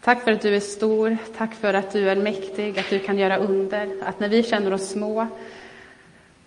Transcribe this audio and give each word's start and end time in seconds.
Tack 0.00 0.24
för 0.24 0.32
att 0.32 0.42
du 0.42 0.56
är 0.56 0.60
stor, 0.60 1.16
tack 1.36 1.54
för 1.54 1.74
att 1.74 1.92
du 1.92 2.10
är 2.10 2.16
mäktig, 2.16 2.78
att 2.78 2.90
du 2.90 2.98
kan 2.98 3.18
göra 3.18 3.36
under, 3.36 4.02
att 4.02 4.20
när 4.20 4.28
vi 4.28 4.42
känner 4.42 4.72
oss 4.72 4.88
små 4.88 5.26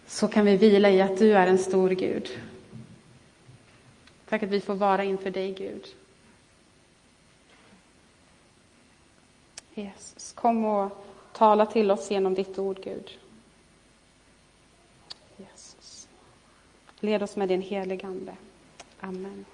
så 0.08 0.28
kan 0.28 0.46
vi 0.46 0.58
vila 0.58 0.90
i 0.90 1.02
att 1.02 1.18
du 1.18 1.34
är 1.34 1.48
en 1.48 1.58
stor 1.58 1.90
Gud. 1.90 2.30
Tack 4.30 4.44
att 4.44 4.50
vi 4.50 4.62
får 4.62 4.76
vara 4.76 5.04
inför 5.04 5.30
dig, 5.30 5.52
Gud. 5.52 5.86
Jesus, 9.74 10.34
kom 10.34 10.66
och 10.66 11.06
tala 11.34 11.66
till 11.66 11.92
oss 11.92 12.12
genom 12.12 12.34
ditt 12.34 12.60
ord, 12.60 12.80
Gud. 12.84 13.12
Jesus. 15.38 16.08
Led 17.00 17.24
oss 17.24 17.36
med 17.36 17.50
din 17.50 17.62
helige 17.62 18.08
Ande. 18.08 18.36
Amen. 19.00 19.46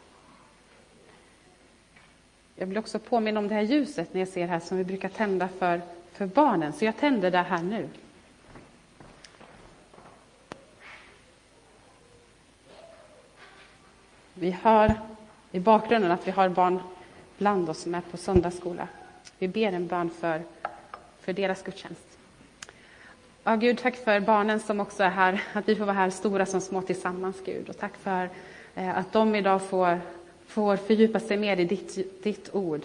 Jag 2.59 2.67
vill 2.67 2.77
också 2.77 2.99
påminna 2.99 3.39
om 3.39 3.47
det 3.47 3.55
här 3.55 3.61
ljuset 3.61 4.13
ni 4.13 4.25
ser 4.25 4.47
här 4.47 4.59
som 4.59 4.77
vi 4.77 4.83
brukar 4.83 5.09
tända 5.09 5.47
för, 5.47 5.81
för 6.11 6.25
barnen, 6.25 6.73
så 6.73 6.85
jag 6.85 6.97
tänder 6.97 7.31
det 7.31 7.37
här 7.37 7.63
nu. 7.63 7.89
Vi 14.33 14.51
hör 14.51 14.93
i 15.51 15.59
bakgrunden 15.59 16.11
att 16.11 16.27
vi 16.27 16.31
har 16.31 16.49
barn 16.49 16.79
bland 17.37 17.69
oss 17.69 17.81
som 17.81 17.95
är 17.95 18.01
på 18.01 18.17
söndagsskola. 18.17 18.87
Vi 19.37 19.47
ber 19.47 19.73
en 19.73 19.87
bön 19.87 20.09
för, 20.09 20.41
för 21.19 21.33
deras 21.33 21.63
gudstjänst. 21.63 22.17
Ja, 23.43 23.55
Gud, 23.55 23.77
tack 23.77 23.95
för 23.95 24.19
barnen 24.19 24.59
som 24.59 24.79
också 24.79 25.03
är 25.03 25.09
här, 25.09 25.43
att 25.53 25.69
vi 25.69 25.75
får 25.75 25.85
vara 25.85 25.95
här 25.95 26.09
stora 26.09 26.45
som 26.45 26.61
små 26.61 26.81
tillsammans, 26.81 27.41
Gud. 27.45 27.69
Och 27.69 27.77
tack 27.77 27.97
för 27.97 28.29
eh, 28.75 28.97
att 28.97 29.13
de 29.13 29.35
idag 29.35 29.61
får, 29.61 29.99
får 30.47 30.77
fördjupa 30.77 31.19
sig 31.19 31.37
mer 31.37 31.59
i 31.59 31.65
ditt, 31.65 32.23
ditt 32.23 32.55
ord. 32.55 32.81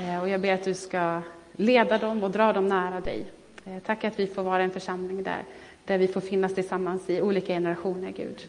Eh, 0.00 0.22
och 0.22 0.28
jag 0.28 0.40
ber 0.40 0.54
att 0.54 0.64
du 0.64 0.74
ska 0.74 1.22
leda 1.52 1.98
dem 1.98 2.22
och 2.22 2.30
dra 2.30 2.52
dem 2.52 2.68
nära 2.68 3.00
dig. 3.00 3.26
Eh, 3.64 3.78
tack 3.86 4.04
att 4.04 4.18
vi 4.18 4.26
får 4.26 4.42
vara 4.42 4.62
en 4.62 4.70
församling 4.70 5.22
där, 5.22 5.44
där 5.84 5.98
vi 5.98 6.08
får 6.08 6.20
finnas 6.20 6.54
tillsammans 6.54 7.10
i 7.10 7.22
olika 7.22 7.52
generationer, 7.52 8.10
Gud. 8.10 8.48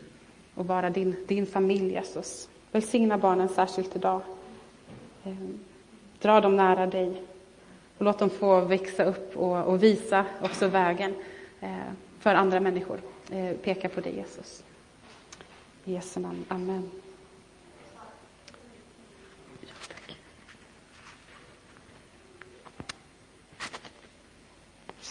Och 0.56 0.68
vara 0.68 0.90
din, 0.90 1.16
din 1.28 1.46
familj, 1.46 1.94
Jesus. 1.94 2.50
Välsigna 2.72 3.18
barnen 3.18 3.50
särskilt 3.50 3.96
idag. 3.96 4.22
Eh, 5.24 5.34
dra 6.22 6.42
dem 6.42 6.56
nära 6.56 6.88
dig 6.88 7.22
och 7.98 8.06
låt 8.06 8.20
dem 8.20 8.30
få 8.30 8.62
växa 8.62 9.04
upp 9.04 9.38
och, 9.38 9.64
och 9.66 9.84
visa 9.84 10.26
också 10.42 10.68
vägen 10.68 11.14
för 12.20 12.36
andra 12.36 12.60
människor. 12.60 13.00
Peka 13.62 13.90
på 13.90 14.02
dig, 14.02 14.16
Jesus. 14.16 14.64
I 15.86 15.94
Jesu 15.94 16.20
namn. 16.20 16.46
Amen. 16.48 17.05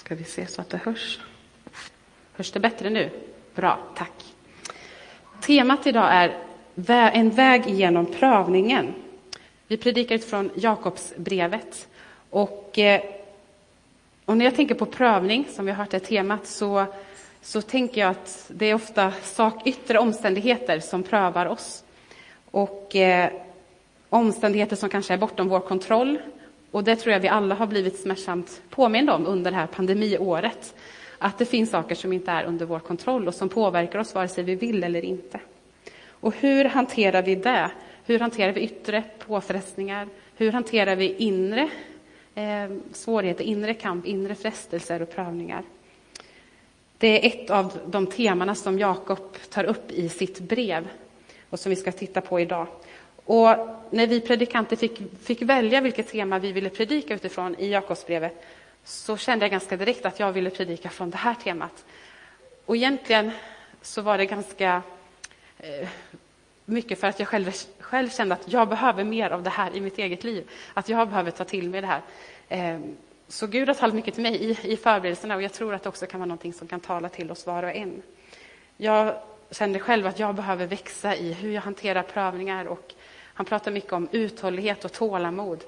Ska 0.05 0.15
vi 0.15 0.25
se 0.25 0.47
så 0.47 0.61
att 0.61 0.71
det 0.71 0.77
hörs. 0.77 1.21
Hörs 2.33 2.53
det 2.53 2.61
bättre 2.61 2.91
nu? 2.91 3.11
Bra, 3.55 3.79
tack. 3.97 4.35
Temat 5.41 5.87
idag 5.87 6.09
är 6.13 6.41
en 7.11 7.31
väg 7.31 7.67
genom 7.67 8.07
prövningen. 8.07 8.95
Vi 9.67 9.77
predikar 9.77 10.15
utifrån 10.15 10.51
Jakobsbrevet. 10.55 11.89
Och, 12.31 12.79
eh, 12.79 13.01
och 14.25 14.37
när 14.37 14.45
jag 14.45 14.57
tänker 14.57 14.75
på 14.75 14.87
prövning, 14.87 15.47
som 15.51 15.67
vi 15.67 15.73
har 15.73 15.79
hört 15.79 15.95
är 15.95 15.99
temat, 15.99 16.47
så, 16.47 16.87
så 17.43 17.63
tänker 17.63 18.01
jag 18.01 18.11
att 18.11 18.51
det 18.55 18.67
är 18.67 18.75
ofta 18.75 19.13
sak, 19.23 19.67
yttre 19.67 19.99
omständigheter 19.99 20.81
som 20.81 21.03
prövar 21.03 21.47
oss. 21.47 21.85
Och 22.51 22.97
eh, 22.97 23.33
omständigheter 24.09 24.77
som 24.77 24.89
kanske 24.89 25.15
är 25.15 25.19
bortom 25.19 25.49
vår 25.49 25.61
kontroll. 25.61 26.19
Och 26.75 26.85
det 26.85 26.97
tror 26.97 27.13
jag 27.13 27.21
vi 27.21 27.29
alla 27.29 27.55
har 27.55 27.67
blivit 27.67 27.99
smärtsamt 27.99 28.63
påminda 28.71 29.15
om 29.15 29.27
under 29.27 29.51
det 29.51 29.57
här 29.57 29.67
pandemiåret. 29.67 30.75
Att 31.19 31.39
det 31.39 31.45
finns 31.45 31.71
saker 31.71 31.95
som 31.95 32.13
inte 32.13 32.31
är 32.31 32.45
under 32.45 32.67
vår 32.67 32.79
kontroll 32.79 33.29
och 33.29 33.35
som 33.35 33.49
påverkar 33.49 33.99
oss 33.99 34.15
vare 34.15 34.29
sig 34.29 34.45
vi 34.45 34.55
vill 34.55 34.85
eller 34.85 35.05
inte. 35.05 35.41
Och 36.09 36.35
hur 36.37 36.65
hanterar 36.65 37.23
vi 37.23 37.35
det? 37.35 37.71
Hur 38.05 38.19
hanterar 38.19 38.53
vi 38.53 38.61
yttre 38.61 39.03
påfrestningar? 39.27 40.09
Hur 40.37 40.53
hanterar 40.53 40.97
vi 40.97 41.15
inre 41.15 41.69
eh, 42.35 42.77
svårigheter, 42.93 43.45
inre 43.45 43.75
kamp, 43.75 44.07
inre 44.07 44.35
frestelser 44.35 45.03
och 45.03 45.11
prövningar? 45.11 45.63
Det 46.99 47.27
är 47.27 47.29
ett 47.29 47.51
av 47.51 47.73
de 47.87 48.07
temana 48.07 48.55
som 48.55 48.79
Jakob 48.79 49.37
tar 49.51 49.65
upp 49.65 49.91
i 49.91 50.09
sitt 50.09 50.41
brev 50.41 50.89
och 51.51 51.61
som 51.61 51.71
vi 51.71 51.77
ska 51.77 51.93
titta 51.93 52.21
på 52.21 52.41
idag. 52.41 52.67
Och 53.25 53.49
när 53.91 54.07
vi 54.07 54.21
predikanter 54.21 54.77
fick, 54.77 55.01
fick 55.23 55.43
välja 55.43 55.81
vilket 55.81 56.09
tema 56.09 56.39
vi 56.39 56.53
ville 56.53 56.71
predika 56.71 57.15
utifrån 57.15 57.55
i 57.59 57.69
Jakobsbrevet 57.69 58.45
så 58.85 59.17
kände 59.17 59.45
jag 59.45 59.51
ganska 59.51 59.77
direkt 59.77 60.07
att 60.07 60.21
jag 60.21 60.33
ville 60.33 60.51
predika 60.51 60.91
från 60.91 61.11
det 61.11 61.17
här 61.17 61.35
temat. 61.35 61.85
Och 62.67 62.77
egentligen 62.77 63.31
så 63.83 64.03
var 64.03 64.19
det 64.19 64.27
ganska 64.27 64.83
eh, 65.59 65.89
mycket 66.65 67.01
för 67.01 67.07
att 67.07 67.19
jag 67.19 67.29
själv, 67.29 67.53
själv 67.79 68.09
kände 68.09 68.35
att 68.35 68.53
jag 68.53 68.69
behöver 68.69 69.05
mer 69.05 69.31
av 69.31 69.43
det 69.43 69.51
här 69.51 69.77
i 69.77 69.81
mitt 69.81 69.99
eget 69.99 70.25
liv. 70.25 70.51
Att 70.75 70.89
jag 70.89 71.09
behöver 71.09 71.31
ta 71.31 71.45
till 71.45 71.71
mig 71.71 71.81
det 71.81 71.87
här. 71.87 72.01
Ehm, 72.49 72.97
så 73.29 73.47
Gud 73.47 73.69
har 73.69 73.75
talat 73.75 73.95
mycket 73.95 74.15
till 74.15 74.23
mig 74.23 74.37
i, 74.37 74.73
i 74.73 74.77
förberedelserna 74.77 75.37
och 75.37 75.43
jag 75.43 75.53
tror 75.53 75.75
att 75.75 75.83
det 75.83 75.89
också 75.89 76.07
kan 76.07 76.21
vara 76.21 76.29
någonting 76.29 76.53
som 76.53 76.69
kan 76.69 76.81
tala 76.81 77.09
till 77.09 77.31
oss 77.31 77.47
var 77.47 77.63
och 77.63 77.71
en. 77.71 78.03
Jag 78.77 79.15
kände 79.51 79.79
själv 79.79 80.07
att 80.07 80.19
jag 80.19 80.35
behöver 80.35 80.67
växa 80.67 81.17
i 81.17 81.33
hur 81.33 81.51
jag 81.51 81.63
hanterar 81.63 82.03
prövningar 82.03 82.65
och 82.65 82.95
han 83.35 83.47
pratar 83.47 83.71
mycket 83.71 83.93
om 83.93 84.09
uthållighet 84.13 84.85
och 84.85 84.93
tålamod. 84.93 85.65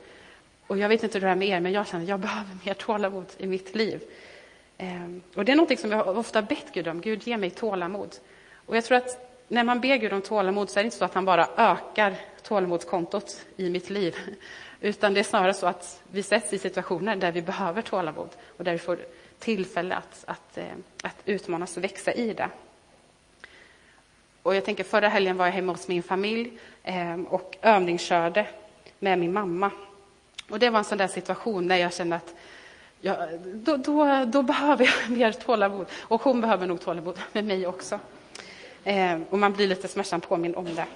Och 0.66 0.78
jag 0.78 0.88
vet 0.88 1.03
inte 1.03 1.19
hur 1.19 1.27
det 1.27 1.32
är 1.32 1.37
med 1.37 1.49
er, 1.49 1.60
men 1.60 1.72
jag 1.72 1.87
känner 1.87 2.04
att 2.04 2.09
jag 2.09 2.21
behöver 2.28 2.59
mer 2.65 2.75
tålamod 2.75 3.27
i 3.38 3.47
mitt 3.47 3.75
liv. 3.75 4.03
Ehm, 4.78 5.22
och 5.34 5.44
det 5.44 5.53
är 5.53 5.56
något 5.56 5.81
som 5.81 5.91
jag 5.91 6.19
ofta 6.19 6.43
bett 6.43 6.66
Gud 6.72 6.88
om. 6.88 7.00
Gud, 7.00 7.27
ge 7.27 7.37
mig 7.37 7.50
tålamod. 7.50 8.16
Och 8.66 8.77
jag 8.77 8.84
tror 8.84 8.99
att 8.99 9.27
när 9.49 9.65
man 9.65 9.81
ber 9.81 9.97
Gud 9.97 10.12
om 10.12 10.22
tålamod 10.22 10.71
så 10.71 10.78
är 10.78 10.82
det 10.82 10.87
inte 10.87 10.97
så 10.97 11.04
att 11.04 11.15
han 11.15 11.25
bara 11.25 11.49
ökar 11.56 12.15
tålamodskontot 12.43 13.47
i 13.56 13.71
mitt 13.71 13.91
liv. 13.91 14.16
Utan 14.81 15.15
det 15.15 15.21
är 15.21 15.25
snarare 15.25 15.54
så 15.54 15.66
att 15.66 16.03
vi 16.10 16.22
sätts 16.22 16.53
i 16.53 16.59
situationer 16.59 17.16
där 17.16 17.33
vi 17.33 17.43
behöver 17.43 17.83
tålamod 17.83 18.28
och 18.56 18.65
där 18.65 18.72
vi 18.72 18.78
får 18.78 18.98
tillfälle 19.38 19.94
att, 19.94 20.25
att, 20.27 20.59
eh, 20.59 20.65
att 21.03 21.16
utmanas 21.25 21.77
och 21.77 21.84
växa 21.84 22.12
i 22.12 22.33
det. 22.33 22.48
Och 24.46 24.54
jag 24.54 24.64
tänker, 24.64 24.84
förra 24.84 25.08
helgen 25.08 25.36
var 25.36 25.46
jag 25.46 25.52
hemma 25.52 25.72
hos 25.72 25.88
min 25.88 26.02
familj 26.02 26.52
ehm, 26.84 27.24
och 27.24 27.56
övningskörde 27.62 28.46
med 28.98 29.18
min 29.18 29.32
mamma. 29.32 29.70
Och 30.50 30.58
det 30.58 30.70
var 30.70 30.78
en 30.78 30.84
sån 30.84 30.98
där 30.98 31.08
situation 31.08 31.66
när 31.66 31.76
jag 31.76 31.94
kände 31.94 32.16
att 32.16 32.34
jag, 33.00 33.16
då, 33.44 33.76
då, 33.76 34.24
då 34.24 34.42
behöver 34.42 34.84
jag 34.84 35.10
mer 35.18 35.32
tålamod. 35.32 35.86
Och 36.00 36.22
hon 36.22 36.40
behöver 36.40 36.66
nog 36.66 36.80
tålamod 36.80 37.18
med 37.32 37.44
mig 37.44 37.66
också. 37.66 38.00
Ehm, 38.84 39.24
och 39.30 39.38
man 39.38 39.52
blir 39.52 39.66
lite 39.66 39.88
smärtsamt 39.88 40.28
påmind 40.28 40.56
om 40.56 40.74
det. 40.74 40.86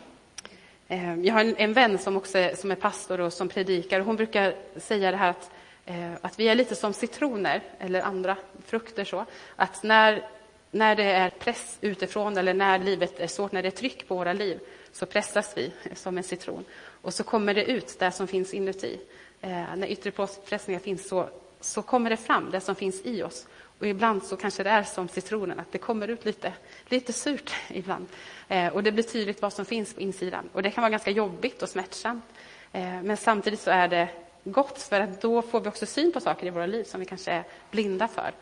Ehm, 0.89 1.25
jag 1.25 1.35
har 1.35 1.41
en, 1.41 1.57
en, 1.57 1.73
vän 1.73 1.99
som 1.99 2.17
också 2.17 2.39
är, 2.39 2.55
som 2.55 2.71
är 2.71 2.77
pastor 2.77 3.21
och 3.21 3.33
som 3.33 3.49
predikar. 3.49 4.01
Och 4.01 4.07
hon 4.07 4.17
brukar 4.17 4.55
säga 4.77 5.11
det 5.11 5.17
här 5.17 5.31
att, 5.31 5.51
eh, 5.87 6.13
att 6.21 6.39
vi 6.39 6.49
är 6.49 6.55
lite 6.55 6.75
som 6.75 6.93
citroner 6.93 7.61
eller 7.79 8.03
andra 8.03 8.37
frukter. 8.67 9.05
Så. 9.05 9.25
Att 9.57 9.83
när, 9.83 10.23
när 10.71 10.97
det 10.97 11.05
är 11.05 11.31
press 11.31 11.79
utifrån 11.81 12.37
eller 12.37 12.55
när 12.55 12.79
livet 12.79 13.21
är 13.21 13.27
svårt, 13.27 13.53
när 13.53 13.63
det 13.63 13.69
är 13.69 13.71
tryck 13.71 14.09
på 14.09 14.15
våra 14.15 14.33
liv, 14.33 14.61
så 14.93 15.07
pressas 15.07 15.53
vi 15.57 15.73
som 15.95 16.19
en 16.19 16.25
citron. 16.25 16.65
Och 17.03 17.15
så 17.15 17.25
kommer 17.25 17.55
det 17.55 17.65
ut 17.65 17.99
det 17.99 18.13
som 18.13 18.27
finns 18.27 18.55
inuti. 18.55 19.01
Eh, 19.41 19.51
när 19.77 19.87
yttre 19.87 20.11
påfrestningar 20.11 20.81
finns 20.81 21.09
så, 21.09 21.29
så 21.61 21.83
kommer 21.83 22.11
det 22.11 22.17
fram, 22.17 22.51
det 22.51 22.61
som 22.61 22.75
finns 22.75 23.01
i 23.05 23.23
oss. 23.23 23.47
Och 23.79 23.87
ibland 23.87 24.23
så 24.25 24.37
kanske 24.37 24.63
det 24.63 24.71
är 24.71 24.83
som 24.83 25.09
citronen, 25.09 25.61
att 25.61 25.73
det 25.73 25.79
kommer 25.79 26.09
ut 26.09 26.25
lite, 26.25 26.53
lite 26.89 27.13
surt 27.13 27.55
ibland. 27.69 28.07
Eh, 28.49 28.69
och 28.69 28.83
det 28.83 28.93
blir 28.93 29.05
tydligt 29.05 29.43
vad 29.43 29.53
som 29.53 29.65
finns 29.65 29.95
på 29.95 30.01
insidan. 30.01 30.49
Och 30.53 30.63
det 30.63 30.71
kan 30.71 30.83
vara 30.83 30.91
ganska 30.91 31.11
jobbigt 31.11 31.63
och 31.63 31.69
smärtsamt. 31.69 32.25
Eh, 32.73 33.03
men 33.03 33.17
samtidigt 33.17 33.61
så 33.61 33.71
är 33.71 33.89
det 33.89 34.09
gott, 34.45 34.83
för 34.83 35.01
att 35.01 35.23
då 35.23 35.43
får 35.43 35.61
vi 35.61 35.69
också 35.69 35.87
syn 35.87 36.13
på 36.13 36.21
saker 36.21 36.47
i 36.47 36.51
våra 36.51 36.67
liv 36.67 36.85
som 36.85 37.01
vi 37.01 37.07
kanske 37.07 37.31
är 37.31 37.45
blinda 37.71 38.09
för. 38.09 38.33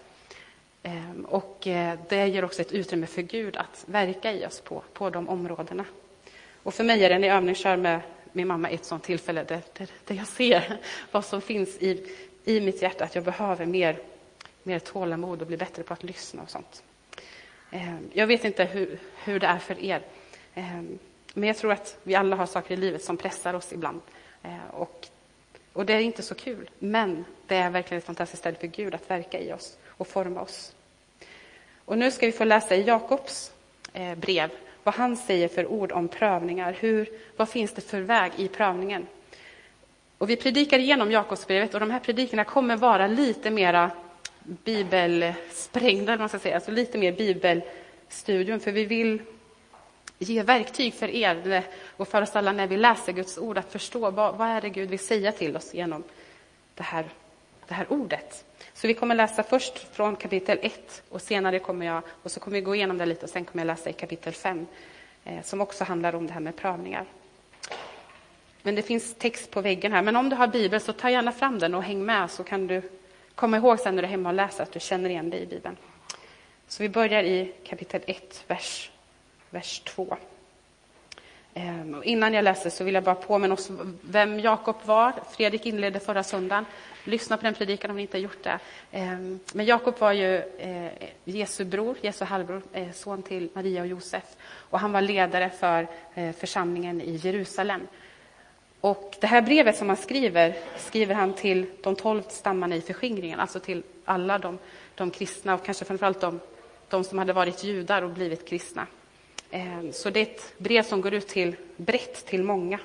Ehm, 0.82 1.24
och 1.24 1.66
eh, 1.66 1.98
det 2.08 2.28
ger 2.28 2.44
också 2.44 2.62
ett 2.62 2.72
utrymme 2.72 3.06
för 3.06 3.22
Gud 3.22 3.56
att 3.56 3.84
verka 3.86 4.32
i 4.32 4.46
oss 4.46 4.60
på, 4.60 4.82
på 4.92 5.10
de 5.10 5.28
områdena. 5.28 5.84
Och 6.62 6.74
för 6.74 6.84
mig 6.84 7.04
är 7.04 7.08
det 7.08 7.18
när 7.18 7.28
jag 7.28 7.36
övningskör 7.36 7.76
med 7.76 8.00
min 8.32 8.48
mamma 8.48 8.68
ett 8.68 8.84
sånt 8.84 9.02
tillfälle 9.02 9.44
där, 9.44 9.62
där, 9.72 9.88
där 10.04 10.14
jag 10.14 10.26
ser 10.26 10.80
vad 11.10 11.24
som 11.24 11.40
finns 11.40 11.76
i, 11.76 12.14
i 12.44 12.60
mitt 12.60 12.82
hjärta, 12.82 13.04
att 13.04 13.14
jag 13.14 13.24
behöver 13.24 13.66
mer 13.66 13.98
mer 14.68 14.78
tålamod 14.78 15.40
och 15.40 15.46
bli 15.46 15.56
bättre 15.56 15.82
på 15.82 15.92
att 15.92 16.02
lyssna 16.02 16.42
och 16.42 16.50
sånt. 16.50 16.82
Ehm, 17.70 18.10
jag 18.12 18.26
vet 18.26 18.44
inte 18.44 18.64
hur, 18.64 18.98
hur 19.24 19.40
det 19.40 19.46
är 19.46 19.58
för 19.58 19.84
er, 19.84 20.02
ehm, 20.54 20.98
men 21.34 21.46
jag 21.46 21.56
tror 21.56 21.72
att 21.72 21.98
vi 22.02 22.14
alla 22.14 22.36
har 22.36 22.46
saker 22.46 22.74
i 22.74 22.76
livet 22.76 23.04
som 23.04 23.16
pressar 23.16 23.54
oss 23.54 23.72
ibland. 23.72 24.00
Och, 24.70 25.08
och 25.72 25.86
det 25.86 25.92
är 25.92 26.00
inte 26.00 26.22
så 26.22 26.34
kul, 26.34 26.70
men 26.78 27.24
det 27.46 27.56
är 27.56 27.70
verkligen 27.70 27.98
ett 27.98 28.04
fantastiskt 28.04 28.40
ställe 28.40 28.56
för 28.56 28.66
Gud 28.66 28.94
att 28.94 29.10
verka 29.10 29.40
i 29.40 29.52
oss 29.52 29.76
och 29.98 30.08
forma 30.08 30.40
oss. 30.40 30.74
Och 31.84 31.98
nu 31.98 32.10
ska 32.10 32.26
vi 32.26 32.32
få 32.32 32.44
läsa 32.44 32.76
i 32.76 32.82
Jakobs 32.82 33.52
eh, 33.92 34.14
brev 34.14 34.50
vad 34.82 34.94
han 34.94 35.16
säger 35.16 35.48
för 35.48 35.66
ord 35.66 35.92
om 35.92 36.08
prövningar. 36.08 36.76
Hur, 36.80 37.08
vad 37.36 37.48
finns 37.48 37.72
det 37.72 37.80
för 37.80 38.00
väg 38.00 38.32
i 38.36 38.48
prövningen? 38.48 39.06
Och 40.18 40.30
vi 40.30 40.36
predikar 40.36 40.78
igenom 40.78 41.12
Jakobsbrevet 41.12 41.74
och 41.74 41.80
de 41.80 41.90
här 41.90 42.00
predikerna 42.00 42.44
kommer 42.44 42.76
vara 42.76 43.06
lite 43.06 43.50
mera 43.50 43.90
bibelsprängda, 44.42 46.16
man 46.16 46.28
ska 46.28 46.38
säga, 46.38 46.54
alltså 46.54 46.70
lite 46.70 46.98
mer 46.98 47.12
bibelstudium, 47.12 48.60
för 48.60 48.72
vi 48.72 48.84
vill 48.84 49.22
ge 50.18 50.42
verktyg 50.42 50.94
för 50.94 51.08
er 51.08 51.62
och 51.96 52.08
för 52.08 52.22
oss 52.22 52.36
alla 52.36 52.52
när 52.52 52.66
vi 52.66 52.76
läser 52.76 53.12
Guds 53.12 53.38
ord 53.38 53.58
att 53.58 53.72
förstå 53.72 54.10
vad, 54.10 54.36
vad 54.36 54.48
är 54.48 54.60
det 54.60 54.68
Gud 54.68 54.90
vill 54.90 54.98
säga 54.98 55.32
till 55.32 55.56
oss 55.56 55.74
genom 55.74 56.02
det 56.74 56.82
här, 56.82 57.04
det 57.66 57.74
här 57.74 57.92
ordet. 57.92 58.44
Så 58.78 58.86
vi 58.86 58.94
kommer 58.94 59.14
läsa 59.14 59.42
först 59.42 59.78
från 59.78 60.16
kapitel 60.16 60.58
1 60.62 61.02
och 61.08 61.22
senare 61.22 61.58
kommer 61.58 61.86
jag, 61.86 62.02
och 62.22 62.30
så 62.30 62.40
kommer 62.40 62.54
vi 62.54 62.60
gå 62.60 62.74
igenom 62.74 62.98
det 62.98 63.06
lite 63.06 63.24
och 63.24 63.30
sen 63.30 63.44
kommer 63.44 63.64
jag 63.64 63.66
läsa 63.66 63.90
i 63.90 63.92
kapitel 63.92 64.32
5 64.32 64.66
eh, 65.24 65.42
som 65.42 65.60
också 65.60 65.84
handlar 65.84 66.14
om 66.14 66.26
det 66.26 66.32
här 66.32 66.40
med 66.40 66.56
prövningar. 66.56 67.04
Men 68.62 68.74
det 68.74 68.82
finns 68.82 69.14
text 69.14 69.50
på 69.50 69.60
väggen 69.60 69.92
här. 69.92 70.02
Men 70.02 70.16
om 70.16 70.28
du 70.28 70.36
har 70.36 70.46
Bibeln 70.46 70.80
så 70.80 70.92
ta 70.92 71.10
gärna 71.10 71.32
fram 71.32 71.58
den 71.58 71.74
och 71.74 71.82
häng 71.82 72.04
med 72.04 72.30
så 72.30 72.44
kan 72.44 72.66
du 72.66 72.82
komma 73.34 73.56
ihåg 73.56 73.80
sen 73.80 73.94
när 73.94 74.02
du 74.02 74.06
är 74.06 74.10
hemma 74.10 74.28
och 74.28 74.34
läser 74.34 74.62
att 74.62 74.72
du 74.72 74.80
känner 74.80 75.10
igen 75.10 75.30
dig 75.30 75.42
i 75.42 75.46
Bibeln. 75.46 75.76
Så 76.68 76.82
vi 76.82 76.88
börjar 76.88 77.22
i 77.22 77.52
kapitel 77.64 78.00
1, 78.06 78.44
vers, 78.46 78.90
vers 79.50 79.80
2. 79.80 80.16
Ehm, 81.54 81.94
och 81.94 82.04
innan 82.04 82.34
jag 82.34 82.42
läser 82.42 82.70
så 82.70 82.84
vill 82.84 82.94
jag 82.94 83.04
bara 83.04 83.14
påminna 83.14 83.54
oss 83.54 83.70
vem 84.02 84.40
Jakob 84.40 84.76
var. 84.84 85.12
Fredrik 85.30 85.66
inledde 85.66 86.00
förra 86.00 86.22
söndagen. 86.22 86.64
Lyssna 87.04 87.36
på 87.36 87.42
den 87.42 87.54
predikan 87.54 87.90
om 87.90 87.96
ni 87.96 88.02
inte 88.02 88.16
har 88.16 88.22
gjort 88.22 88.42
det. 88.42 88.58
Ehm, 88.92 89.40
men 89.52 89.66
Jakob 89.66 89.98
var 89.98 90.12
ju 90.12 90.36
eh, 90.36 90.92
Jesu 91.24 91.64
bror, 91.64 91.96
Jesu 92.00 92.24
halvbror, 92.24 92.62
eh, 92.72 92.92
son 92.92 93.22
till 93.22 93.48
Maria 93.54 93.80
och 93.80 93.86
Josef. 93.86 94.24
Och 94.42 94.80
han 94.80 94.92
var 94.92 95.00
ledare 95.00 95.50
för 95.50 95.86
eh, 96.14 96.32
församlingen 96.32 97.00
i 97.00 97.16
Jerusalem. 97.16 97.80
Och 98.80 99.16
det 99.20 99.26
här 99.26 99.42
brevet 99.42 99.76
som 99.76 99.88
han 99.88 99.96
skriver, 99.96 100.54
skriver 100.76 101.14
han 101.14 101.32
till 101.32 101.66
de 101.82 101.96
tolv 101.96 102.22
stammarna 102.28 102.76
i 102.76 102.80
förskingringen, 102.80 103.40
alltså 103.40 103.60
till 103.60 103.82
alla 104.04 104.38
de, 104.38 104.58
de 104.94 105.10
kristna 105.10 105.54
och 105.54 105.64
kanske 105.64 105.84
framförallt 105.84 106.20
de, 106.20 106.40
de 106.88 107.04
som 107.04 107.18
hade 107.18 107.32
varit 107.32 107.64
judar 107.64 108.02
och 108.02 108.10
blivit 108.10 108.48
kristna. 108.48 108.86
Ehm, 109.50 109.92
så 109.92 110.10
det 110.10 110.20
är 110.20 110.22
ett 110.22 110.54
brev 110.58 110.82
som 110.82 111.00
går 111.00 111.14
ut 111.14 111.28
till 111.28 111.56
brett 111.76 112.26
till 112.26 112.42
många. 112.42 112.80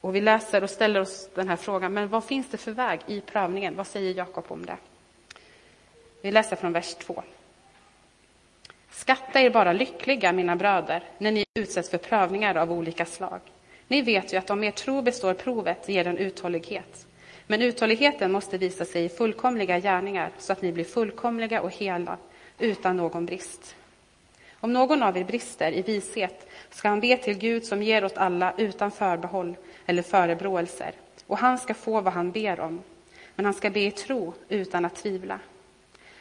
Och 0.00 0.14
vi 0.14 0.20
läser 0.20 0.62
och 0.62 0.70
ställer 0.70 1.00
oss 1.00 1.28
den 1.34 1.48
här 1.48 1.56
frågan, 1.56 1.92
men 1.92 2.08
vad 2.08 2.24
finns 2.24 2.48
det 2.48 2.56
för 2.56 2.72
väg 2.72 3.00
i 3.06 3.20
prövningen? 3.20 3.76
Vad 3.76 3.86
säger 3.86 4.14
Jakob 4.14 4.44
om 4.48 4.66
det? 4.66 4.76
Vi 6.22 6.32
läser 6.32 6.56
från 6.56 6.72
vers 6.72 6.94
2. 6.94 7.22
Skatta 8.90 9.40
er 9.40 9.50
bara 9.50 9.72
lyckliga, 9.72 10.32
mina 10.32 10.56
bröder, 10.56 11.04
när 11.18 11.30
ni 11.32 11.44
utsätts 11.54 11.90
för 11.90 11.98
prövningar 11.98 12.54
av 12.54 12.72
olika 12.72 13.06
slag. 13.06 13.40
Ni 13.88 14.02
vet 14.02 14.32
ju 14.32 14.36
att 14.36 14.50
om 14.50 14.64
er 14.64 14.70
tro 14.70 15.02
består 15.02 15.34
provet 15.34 15.88
ger 15.88 16.04
den 16.04 16.18
uthållighet. 16.18 17.06
Men 17.46 17.62
uthålligheten 17.62 18.32
måste 18.32 18.58
visa 18.58 18.84
sig 18.84 19.04
i 19.04 19.08
fullkomliga 19.08 19.78
gärningar 19.78 20.30
så 20.38 20.52
att 20.52 20.62
ni 20.62 20.72
blir 20.72 20.84
fullkomliga 20.84 21.62
och 21.62 21.70
hela, 21.70 22.18
utan 22.58 22.96
någon 22.96 23.26
brist. 23.26 23.76
Om 24.60 24.72
någon 24.72 25.02
av 25.02 25.16
er 25.16 25.24
brister 25.24 25.72
i 25.72 25.82
vishet 25.82 26.48
ska 26.70 26.88
han 26.88 27.00
be 27.00 27.16
till 27.16 27.38
Gud 27.38 27.64
som 27.64 27.82
ger 27.82 28.04
åt 28.04 28.16
alla 28.16 28.52
utan 28.56 28.90
förbehåll 28.90 29.56
eller 29.86 30.02
förebråelser, 30.02 30.92
och 31.26 31.38
han 31.38 31.58
ska 31.58 31.74
få 31.74 32.00
vad 32.00 32.12
han 32.12 32.32
ber 32.32 32.60
om. 32.60 32.82
Men 33.34 33.44
han 33.44 33.54
ska 33.54 33.70
be 33.70 33.80
i 33.80 33.90
tro 33.90 34.34
utan 34.48 34.84
att 34.84 34.94
tvivla. 34.94 35.40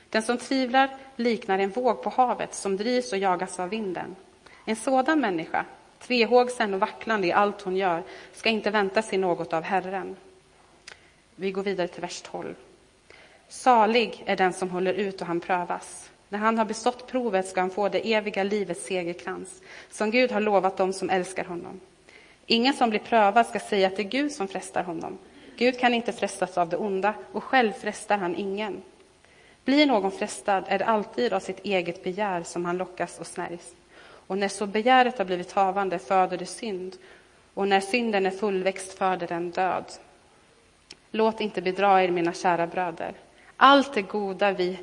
Den 0.09 0.21
som 0.21 0.37
tvivlar 0.37 0.89
liknar 1.15 1.59
en 1.59 1.69
våg 1.69 2.03
på 2.03 2.09
havet 2.09 2.53
som 2.53 2.77
drivs 2.77 3.11
och 3.11 3.17
jagas 3.17 3.59
av 3.59 3.69
vinden. 3.69 4.15
En 4.65 4.75
sådan 4.75 5.19
människa, 5.19 5.65
tvehågsen 5.99 6.73
och 6.73 6.79
vacklande 6.79 7.27
i 7.27 7.31
allt 7.31 7.61
hon 7.61 7.75
gör, 7.75 8.03
ska 8.33 8.49
inte 8.49 8.71
vänta 8.71 9.01
sig 9.01 9.17
något 9.17 9.53
av 9.53 9.63
Herren. 9.63 10.15
Vi 11.35 11.51
går 11.51 11.63
vidare 11.63 11.87
till 11.87 12.01
vers 12.01 12.21
12. 12.21 12.55
Salig 13.47 14.23
är 14.25 14.35
den 14.35 14.53
som 14.53 14.69
håller 14.69 14.93
ut 14.93 15.21
och 15.21 15.27
han 15.27 15.39
prövas. 15.39 16.09
När 16.29 16.39
han 16.39 16.57
har 16.57 16.65
bestått 16.65 17.07
provet 17.07 17.47
ska 17.47 17.61
han 17.61 17.69
få 17.69 17.89
det 17.89 18.13
eviga 18.13 18.43
livets 18.43 18.85
segerkrans, 18.85 19.61
som 19.89 20.11
Gud 20.11 20.31
har 20.31 20.41
lovat 20.41 20.77
dem 20.77 20.93
som 20.93 21.09
älskar 21.09 21.45
honom. 21.45 21.79
Ingen 22.45 22.73
som 22.73 22.89
blir 22.89 22.99
prövad 22.99 23.47
ska 23.47 23.59
säga 23.59 23.87
att 23.87 23.95
det 23.95 24.01
är 24.01 24.09
Gud 24.09 24.31
som 24.31 24.47
frestar 24.47 24.83
honom. 24.83 25.17
Gud 25.57 25.79
kan 25.79 25.93
inte 25.93 26.11
frestas 26.11 26.57
av 26.57 26.69
det 26.69 26.77
onda, 26.77 27.13
och 27.31 27.43
själv 27.43 27.71
frestar 27.71 28.17
han 28.17 28.35
ingen. 28.35 28.81
Blir 29.65 29.85
någon 29.85 30.11
frestad 30.11 30.63
är 30.67 30.79
det 30.79 30.85
alltid 30.85 31.33
av 31.33 31.39
sitt 31.39 31.59
eget 31.65 32.03
begär 32.03 32.43
som 32.43 32.65
han 32.65 32.77
lockas 32.77 33.19
och 33.19 33.27
snärjs. 33.27 33.75
Och 34.27 34.37
när 34.37 34.47
så 34.47 34.65
begäret 34.65 35.17
har 35.17 35.25
blivit 35.25 35.51
havande 35.51 35.99
föder 35.99 36.37
det 36.37 36.45
synd, 36.45 36.95
och 37.53 37.67
när 37.67 37.79
synden 37.79 38.25
är 38.25 38.31
fullväxt 38.31 38.97
föder 38.97 39.27
den 39.27 39.51
död. 39.51 39.85
Låt 41.11 41.41
inte 41.41 41.61
bedra 41.61 42.03
er, 42.03 42.11
mina 42.11 42.33
kära 42.33 42.67
bröder. 42.67 43.13
Allt 43.57 43.93
det 43.93 44.01
goda 44.01 44.51
vi 44.51 44.77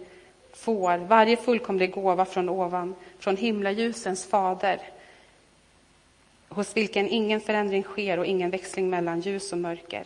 får, 0.53 0.99
varje 0.99 1.37
fullkomlig 1.37 1.91
gåva 1.91 2.25
från 2.25 2.49
ovan, 2.49 2.95
från 3.19 3.37
himlaljusens 3.37 4.27
fader, 4.27 4.81
hos 6.49 6.77
vilken 6.77 7.09
ingen 7.09 7.41
förändring 7.41 7.83
sker 7.83 8.19
och 8.19 8.27
ingen 8.27 8.51
växling 8.51 8.91
mellan 8.91 9.21
ljus 9.21 9.53
och 9.53 9.59
mörker. 9.59 10.05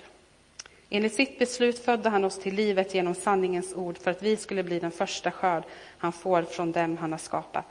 Enligt 0.90 1.14
sitt 1.14 1.38
beslut 1.38 1.78
födde 1.78 2.08
han 2.08 2.24
oss 2.24 2.38
till 2.38 2.54
livet 2.54 2.94
genom 2.94 3.14
sanningens 3.14 3.74
ord 3.74 3.98
för 3.98 4.10
att 4.10 4.22
vi 4.22 4.36
skulle 4.36 4.62
bli 4.62 4.78
den 4.78 4.90
första 4.90 5.30
skörd 5.30 5.62
han 5.98 6.12
får 6.12 6.42
från 6.42 6.72
dem 6.72 6.96
han 6.98 7.12
har 7.12 7.18
skapat. 7.18 7.66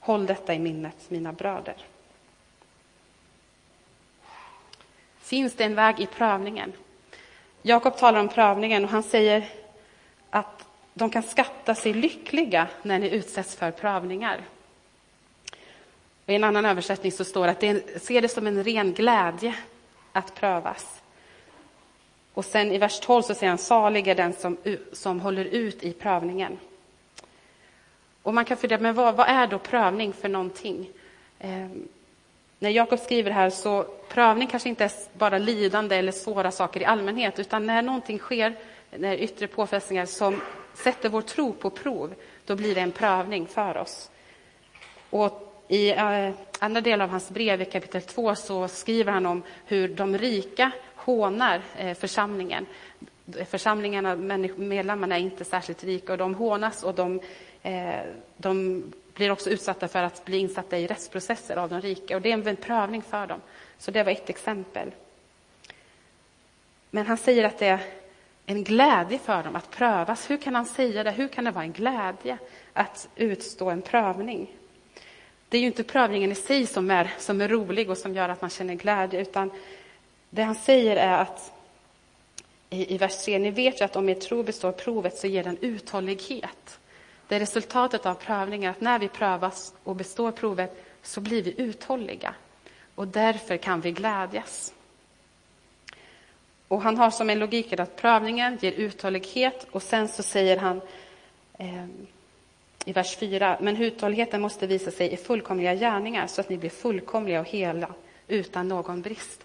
Håll 0.00 0.26
detta 0.26 0.54
i 0.54 0.58
minnet, 0.58 0.96
mina 1.08 1.32
bröder. 1.32 1.76
Finns 5.20 5.54
det 5.54 5.64
en 5.64 5.74
väg 5.74 6.00
i 6.00 6.06
prövningen? 6.06 6.72
Jakob 7.62 7.96
talar 7.96 8.20
om 8.20 8.28
prövningen 8.28 8.84
och 8.84 8.90
han 8.90 9.02
säger 9.02 9.48
att 10.30 10.66
de 10.94 11.10
kan 11.10 11.22
skatta 11.22 11.74
sig 11.74 11.94
lyckliga 11.94 12.68
när 12.82 12.98
ni 12.98 13.08
utsätts 13.08 13.56
för 13.56 13.70
prövningar. 13.70 14.40
I 16.26 16.34
en 16.34 16.44
annan 16.44 16.66
översättning 16.66 17.12
så 17.12 17.24
står 17.24 17.46
det 17.46 17.52
att 17.52 17.60
det 17.60 18.02
ser 18.02 18.20
det 18.20 18.28
som 18.28 18.46
en 18.46 18.64
ren 18.64 18.92
glädje 18.92 19.54
att 20.12 20.34
prövas. 20.34 21.02
Och 22.34 22.44
sen 22.44 22.72
i 22.72 22.78
vers 22.78 23.00
12 23.00 23.22
så 23.22 23.34
säger 23.34 23.48
han, 23.48 23.58
salig 23.58 24.08
är 24.08 24.14
den 24.14 24.32
som, 24.32 24.56
som 24.92 25.20
håller 25.20 25.44
ut 25.44 25.82
i 25.82 25.92
prövningen. 25.92 26.58
Och 28.22 28.34
man 28.34 28.44
kan 28.44 28.56
fundera, 28.56 28.80
men 28.80 28.94
vad, 28.94 29.14
vad 29.14 29.28
är 29.28 29.46
då 29.46 29.58
prövning 29.58 30.12
för 30.12 30.28
någonting? 30.28 30.90
Eh, 31.38 31.68
när 32.58 32.70
Jakob 32.70 32.98
skriver 32.98 33.30
här 33.30 33.50
så 33.50 33.86
prövning 34.08 34.48
kanske 34.48 34.68
inte 34.68 34.84
är 34.84 34.92
bara 35.12 35.38
lidande 35.38 35.96
eller 35.96 36.12
svåra 36.12 36.50
saker 36.50 36.80
i 36.80 36.84
allmänhet, 36.84 37.38
utan 37.38 37.66
när 37.66 37.82
någonting 37.82 38.18
sker, 38.18 38.54
när 38.90 39.16
yttre 39.16 39.46
påfrestningar 39.46 40.06
som 40.06 40.40
sätter 40.74 41.08
vår 41.08 41.22
tro 41.22 41.52
på 41.52 41.70
prov, 41.70 42.14
då 42.44 42.56
blir 42.56 42.74
det 42.74 42.80
en 42.80 42.92
prövning 42.92 43.46
för 43.46 43.76
oss. 43.76 44.10
Och 45.10 45.64
i 45.68 45.90
eh, 45.90 46.30
andra 46.58 46.80
delen 46.80 47.00
av 47.00 47.08
hans 47.08 47.30
brev, 47.30 47.62
i 47.62 47.64
kapitel 47.64 48.02
2, 48.02 48.34
så 48.34 48.68
skriver 48.68 49.12
han 49.12 49.26
om 49.26 49.42
hur 49.66 49.88
de 49.88 50.18
rika 50.18 50.72
hånar 50.94 51.62
eh, 51.76 51.96
församlingen. 51.96 52.66
Församlingarna, 53.50 54.16
medlemmarna 54.56 55.16
är 55.16 55.20
inte 55.20 55.44
särskilt 55.44 55.84
rika 55.84 56.12
och 56.12 56.18
de 56.18 56.34
hånas 56.34 56.82
och 56.82 56.94
de, 56.94 57.20
eh, 57.62 58.00
de 58.36 58.82
blir 59.14 59.30
också 59.30 59.50
utsatta 59.50 59.88
för 59.88 60.02
att 60.02 60.24
bli 60.24 60.38
insatta 60.38 60.78
i 60.78 60.86
rättsprocesser 60.86 61.56
av 61.56 61.68
de 61.68 61.80
rika 61.80 62.16
och 62.16 62.22
det 62.22 62.32
är 62.32 62.48
en 62.48 62.56
prövning 62.56 63.02
för 63.02 63.26
dem. 63.26 63.40
Så 63.78 63.90
det 63.90 64.02
var 64.02 64.12
ett 64.12 64.30
exempel. 64.30 64.90
Men 66.90 67.06
han 67.06 67.16
säger 67.16 67.44
att 67.44 67.58
det 67.58 67.66
är 67.66 67.80
en 68.46 68.64
glädje 68.64 69.18
för 69.18 69.42
dem 69.42 69.56
att 69.56 69.70
prövas. 69.70 70.30
Hur 70.30 70.36
kan 70.36 70.54
han 70.54 70.66
säga 70.66 71.04
det? 71.04 71.10
Hur 71.10 71.28
kan 71.28 71.44
det 71.44 71.50
vara 71.50 71.64
en 71.64 71.72
glädje 71.72 72.38
att 72.72 73.08
utstå 73.16 73.70
en 73.70 73.82
prövning? 73.82 74.50
Det 75.48 75.56
är 75.56 75.60
ju 75.60 75.66
inte 75.66 75.84
prövningen 75.84 76.32
i 76.32 76.34
sig 76.34 76.66
som 76.66 76.90
är, 76.90 77.14
som 77.18 77.40
är 77.40 77.48
rolig 77.48 77.90
och 77.90 77.98
som 77.98 78.14
gör 78.14 78.28
att 78.28 78.40
man 78.40 78.50
känner 78.50 78.74
glädje, 78.74 79.20
utan 79.20 79.50
det 80.30 80.42
han 80.42 80.54
säger 80.54 80.96
är 80.96 81.18
att 81.18 81.52
i, 82.70 82.94
i 82.94 82.98
vers 82.98 83.24
3, 83.24 83.38
ni 83.38 83.50
vet 83.50 83.80
ju 83.80 83.84
att 83.84 83.96
om 83.96 84.08
er 84.08 84.14
tro 84.14 84.42
består 84.42 84.72
provet 84.72 85.18
så 85.18 85.26
ger 85.26 85.44
den 85.44 85.58
uthållighet. 85.60 86.78
Det 87.28 87.36
är 87.36 87.40
resultatet 87.40 88.06
av 88.06 88.14
prövningen, 88.14 88.70
att 88.70 88.80
när 88.80 88.98
vi 88.98 89.08
prövas 89.08 89.74
och 89.84 89.96
består 89.96 90.32
provet 90.32 90.84
så 91.02 91.20
blir 91.20 91.42
vi 91.42 91.54
uthålliga. 91.60 92.34
Och 92.94 93.08
därför 93.08 93.56
kan 93.56 93.80
vi 93.80 93.92
glädjas. 93.92 94.74
Och 96.72 96.82
han 96.82 96.96
har 96.96 97.10
som 97.10 97.30
en 97.30 97.38
logik 97.38 97.72
att 97.72 97.96
prövningen 97.96 98.58
ger 98.60 98.72
uthållighet 98.72 99.66
och 99.70 99.82
sen 99.82 100.08
så 100.08 100.22
säger 100.22 100.56
han 100.56 100.80
eh, 101.58 101.84
i 102.84 102.92
vers 102.92 103.16
4, 103.16 103.58
men 103.60 103.76
uthålligheten 103.76 104.40
måste 104.40 104.66
visa 104.66 104.90
sig 104.90 105.12
i 105.12 105.16
fullkomliga 105.16 105.74
gärningar 105.74 106.26
så 106.26 106.40
att 106.40 106.48
ni 106.48 106.56
blir 106.56 106.70
fullkomliga 106.70 107.40
och 107.40 107.48
hela 107.48 107.94
utan 108.28 108.68
någon 108.68 109.02
brist. 109.02 109.44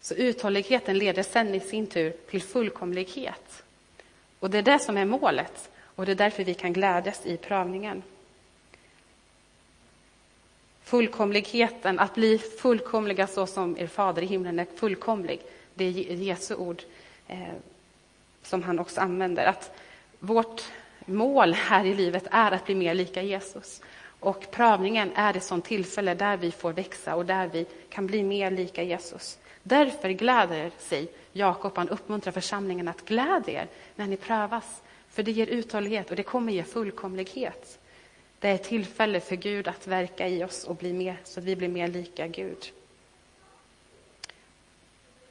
Så 0.00 0.14
uthålligheten 0.14 0.98
leder 0.98 1.22
sen 1.22 1.54
i 1.54 1.60
sin 1.60 1.86
tur 1.86 2.10
till 2.30 2.42
fullkomlighet. 2.42 3.62
Och 4.38 4.50
det 4.50 4.58
är 4.58 4.62
det 4.62 4.78
som 4.78 4.96
är 4.96 5.04
målet 5.04 5.70
och 5.82 6.06
det 6.06 6.12
är 6.12 6.16
därför 6.16 6.44
vi 6.44 6.54
kan 6.54 6.72
glädjas 6.72 7.26
i 7.26 7.36
prövningen. 7.36 8.02
Fullkomligheten, 10.82 11.98
att 11.98 12.14
bli 12.14 12.38
fullkomliga 12.38 13.26
så 13.26 13.46
som 13.46 13.78
er 13.78 13.86
fader 13.86 14.22
i 14.22 14.26
himlen 14.26 14.58
är 14.58 14.66
fullkomlig. 14.76 15.40
Det 15.78 15.84
är 15.84 16.14
Jesu 16.14 16.54
ord 16.54 16.82
eh, 17.28 17.38
som 18.42 18.62
han 18.62 18.78
också 18.78 19.00
använder. 19.00 19.46
Att 19.46 19.72
vårt 20.18 20.62
mål 21.06 21.54
här 21.54 21.84
i 21.84 21.94
livet 21.94 22.26
är 22.30 22.52
att 22.52 22.64
bli 22.64 22.74
mer 22.74 22.94
lika 22.94 23.22
Jesus. 23.22 23.82
Och 24.20 24.50
prövningen 24.50 25.12
är 25.14 25.36
ett 25.36 25.44
sånt 25.44 25.64
tillfälle 25.64 26.14
där 26.14 26.36
vi 26.36 26.50
får 26.50 26.72
växa 26.72 27.14
och 27.14 27.26
där 27.26 27.46
vi 27.46 27.66
kan 27.88 28.06
bli 28.06 28.22
mer 28.22 28.50
lika 28.50 28.82
Jesus. 28.82 29.38
Därför 29.62 30.08
gläder 30.10 30.70
sig 30.78 31.08
Jakob, 31.32 31.76
han 31.76 31.88
uppmuntrar 31.88 32.32
församlingen 32.32 32.88
att 32.88 33.04
glädja 33.04 33.62
er 33.62 33.68
när 33.96 34.06
ni 34.06 34.16
prövas. 34.16 34.82
För 35.08 35.22
det 35.22 35.30
ger 35.30 35.46
uthållighet 35.46 36.10
och 36.10 36.16
det 36.16 36.22
kommer 36.22 36.52
ge 36.52 36.62
fullkomlighet. 36.62 37.78
Det 38.38 38.48
är 38.48 38.54
ett 38.54 38.64
tillfälle 38.64 39.20
för 39.20 39.36
Gud 39.36 39.68
att 39.68 39.86
verka 39.86 40.28
i 40.28 40.44
oss 40.44 40.64
och 40.64 40.76
bli 40.76 40.92
mer, 40.92 41.16
så 41.24 41.40
att 41.40 41.46
vi 41.46 41.56
blir 41.56 41.68
mer 41.68 41.88
lika 41.88 42.26
Gud. 42.26 42.72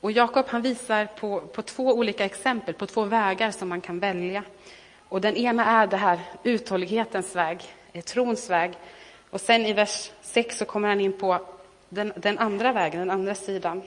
Och 0.07 0.11
Jakob 0.11 0.45
han 0.47 0.61
visar 0.61 1.05
på, 1.05 1.39
på 1.39 1.61
två 1.61 1.83
olika 1.83 2.25
exempel, 2.25 2.73
på 2.73 2.85
två 2.85 3.03
vägar 3.03 3.51
som 3.51 3.69
man 3.69 3.81
kan 3.81 3.99
välja. 3.99 4.43
Och 5.09 5.21
den 5.21 5.35
ena 5.35 5.65
är 5.65 5.87
det 5.87 5.97
här 5.97 6.19
uthållighetens 6.43 7.35
väg, 7.35 7.59
eh, 7.93 8.03
trons 8.03 8.49
väg. 8.49 8.71
Och 9.29 9.41
sen 9.41 9.65
i 9.65 9.73
vers 9.73 10.11
6 10.21 10.57
så 10.57 10.65
kommer 10.65 10.87
han 10.87 11.01
in 11.01 11.13
på 11.13 11.39
den, 11.89 12.13
den 12.15 12.37
andra 12.37 12.71
vägen, 12.71 12.99
den 12.99 13.11
andra 13.11 13.35
sidan. 13.35 13.81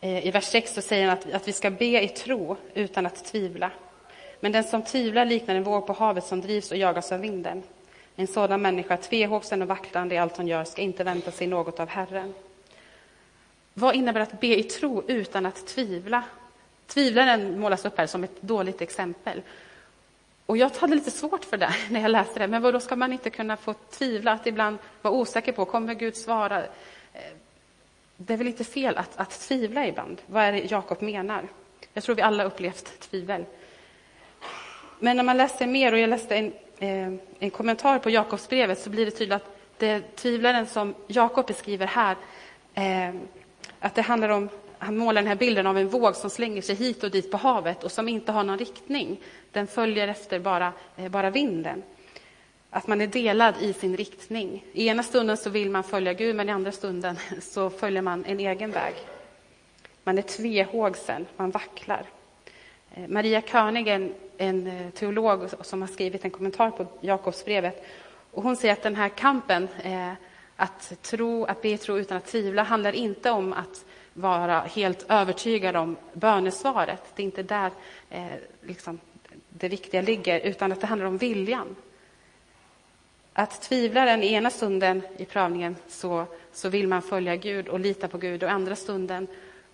Eh, 0.00 0.26
I 0.26 0.30
vers 0.30 0.44
6 0.44 0.74
så 0.74 0.82
säger 0.82 1.08
han 1.08 1.18
att, 1.18 1.32
att 1.32 1.48
vi 1.48 1.52
ska 1.52 1.70
be 1.70 2.02
i 2.02 2.08
tro 2.08 2.56
utan 2.74 3.06
att 3.06 3.24
tvivla. 3.24 3.70
Men 4.40 4.52
den 4.52 4.64
som 4.64 4.82
tvivlar 4.82 5.24
liknar 5.24 5.54
en 5.54 5.62
våg 5.62 5.86
på 5.86 5.92
havet 5.92 6.24
som 6.24 6.40
drivs 6.40 6.70
och 6.70 6.76
jagas 6.76 7.12
av 7.12 7.20
vinden. 7.20 7.62
En 8.16 8.26
sådan 8.26 8.62
människa, 8.62 8.96
tvehågsen 8.96 9.62
och 9.62 9.68
vacklande 9.68 10.14
i 10.14 10.18
allt 10.18 10.36
hon 10.36 10.46
gör, 10.46 10.64
ska 10.64 10.82
inte 10.82 11.04
vänta 11.04 11.30
sig 11.30 11.46
något 11.46 11.80
av 11.80 11.88
Herren. 11.88 12.34
Vad 13.80 13.94
innebär 13.94 14.20
att 14.20 14.40
be 14.40 14.58
i 14.58 14.62
tro 14.62 15.02
utan 15.06 15.46
att 15.46 15.66
tvivla? 15.66 16.24
Tvivlaren 16.86 17.60
målas 17.60 17.84
upp 17.84 17.98
här 17.98 18.06
som 18.06 18.24
ett 18.24 18.42
dåligt 18.42 18.80
exempel. 18.80 19.42
Och 20.46 20.56
jag 20.56 20.70
hade 20.70 20.94
lite 20.94 21.10
svårt 21.10 21.44
för 21.44 21.56
det 21.56 21.74
när 21.90 22.00
jag 22.00 22.10
läste 22.10 22.38
det. 22.38 22.46
Men 22.46 22.62
då 22.62 22.80
ska 22.80 22.96
man 22.96 23.12
inte 23.12 23.30
kunna 23.30 23.56
få 23.56 23.74
tvivla, 23.90 24.32
att 24.32 24.46
ibland 24.46 24.78
vara 25.02 25.14
osäker 25.14 25.52
på, 25.52 25.64
kommer 25.64 25.94
Gud 25.94 26.16
svara? 26.16 26.62
Eh, 27.12 27.20
det 28.16 28.32
är 28.32 28.36
väl 28.38 28.46
inte 28.46 28.64
fel 28.64 28.96
att, 28.96 29.10
att 29.16 29.30
tvivla 29.30 29.86
ibland? 29.86 30.22
Vad 30.26 30.42
är 30.42 30.52
det 30.52 30.70
Jakob 30.70 31.02
menar? 31.02 31.48
Jag 31.92 32.04
tror 32.04 32.16
vi 32.16 32.22
alla 32.22 32.44
upplevt 32.44 33.00
tvivel. 33.00 33.44
Men 34.98 35.16
när 35.16 35.24
man 35.24 35.36
läser 35.36 35.66
mer, 35.66 35.92
och 35.92 35.98
jag 35.98 36.10
läste 36.10 36.36
en, 36.36 36.52
eh, 36.78 37.20
en 37.38 37.50
kommentar 37.50 37.98
på 37.98 38.10
Jakobsbrevet, 38.10 38.80
så 38.80 38.90
blir 38.90 39.04
det 39.04 39.10
tydligt 39.10 39.36
att 39.36 39.56
det 39.78 40.16
tvivlaren 40.16 40.66
som 40.66 40.94
Jakob 41.06 41.46
beskriver 41.46 41.86
här, 41.86 42.16
eh, 42.74 43.14
att 43.80 43.94
det 43.94 44.02
handlar 44.02 44.28
om 44.28 44.48
han 44.82 44.96
målar 44.96 45.22
den 45.22 45.28
här 45.28 45.36
bilden 45.36 45.66
av 45.66 45.78
en 45.78 45.88
våg 45.88 46.16
som 46.16 46.30
slänger 46.30 46.62
sig 46.62 46.74
hit 46.74 47.04
och 47.04 47.10
dit 47.10 47.30
på 47.30 47.36
havet 47.36 47.84
och 47.84 47.92
som 47.92 48.08
inte 48.08 48.32
har 48.32 48.44
någon 48.44 48.58
riktning. 48.58 49.20
Den 49.52 49.66
följer 49.66 50.08
efter 50.08 50.38
bara, 50.38 50.72
eh, 50.96 51.08
bara 51.08 51.30
vinden. 51.30 51.82
Att 52.70 52.86
man 52.86 53.00
är 53.00 53.06
delad 53.06 53.54
i 53.60 53.72
sin 53.72 53.96
riktning. 53.96 54.64
I 54.72 54.86
ena 54.88 55.02
stunden 55.02 55.36
så 55.36 55.50
vill 55.50 55.70
man 55.70 55.84
följa 55.84 56.12
Gud, 56.12 56.36
men 56.36 56.48
i 56.48 56.52
andra 56.52 56.72
stunden 56.72 57.16
så 57.40 57.70
följer 57.70 58.02
man 58.02 58.24
en 58.24 58.40
egen 58.40 58.70
väg. 58.70 58.94
Man 60.04 60.18
är 60.18 60.22
tvehågsen, 60.22 61.26
man 61.36 61.50
vacklar. 61.50 62.04
Eh, 62.94 63.08
Maria 63.08 63.42
König, 63.42 63.88
en, 63.88 64.14
en 64.36 64.66
eh, 64.66 64.90
teolog 64.90 65.48
som 65.60 65.80
har 65.80 65.88
skrivit 65.88 66.24
en 66.24 66.30
kommentar 66.30 66.70
på 66.70 66.86
Jakobsbrevet, 67.00 67.84
och 68.30 68.42
hon 68.42 68.56
säger 68.56 68.72
att 68.72 68.82
den 68.82 68.96
här 68.96 69.08
kampen, 69.08 69.68
att 70.60 71.02
tro, 71.02 71.44
att 71.44 71.62
be 71.62 71.76
tro 71.76 71.98
utan 71.98 72.16
att 72.16 72.26
tvivla, 72.26 72.62
handlar 72.62 72.92
inte 72.92 73.30
om 73.30 73.52
att 73.52 73.84
vara 74.12 74.60
helt 74.60 75.06
övertygad 75.08 75.76
om 75.76 75.96
bönesvaret. 76.12 77.02
Det 77.16 77.22
är 77.22 77.24
inte 77.24 77.42
där 77.42 77.70
eh, 78.10 78.26
liksom, 78.62 79.00
det 79.48 79.68
viktiga 79.68 80.02
ligger, 80.02 80.40
utan 80.40 80.72
att 80.72 80.80
det 80.80 80.86
handlar 80.86 81.06
om 81.06 81.18
viljan. 81.18 81.76
Att 83.32 83.62
tvivla 83.62 84.04
den 84.04 84.22
ena 84.22 84.50
stunden 84.50 85.02
i 85.16 85.24
prövningen 85.24 85.76
så, 85.88 86.26
så 86.52 86.68
vill 86.68 86.88
man 86.88 87.02
följa 87.02 87.36
Gud 87.36 87.68
och 87.68 87.80
lita 87.80 88.08
på 88.08 88.18
Gud 88.18 88.42
och 88.42 88.50
andra 88.50 88.76
stunden 88.76 89.26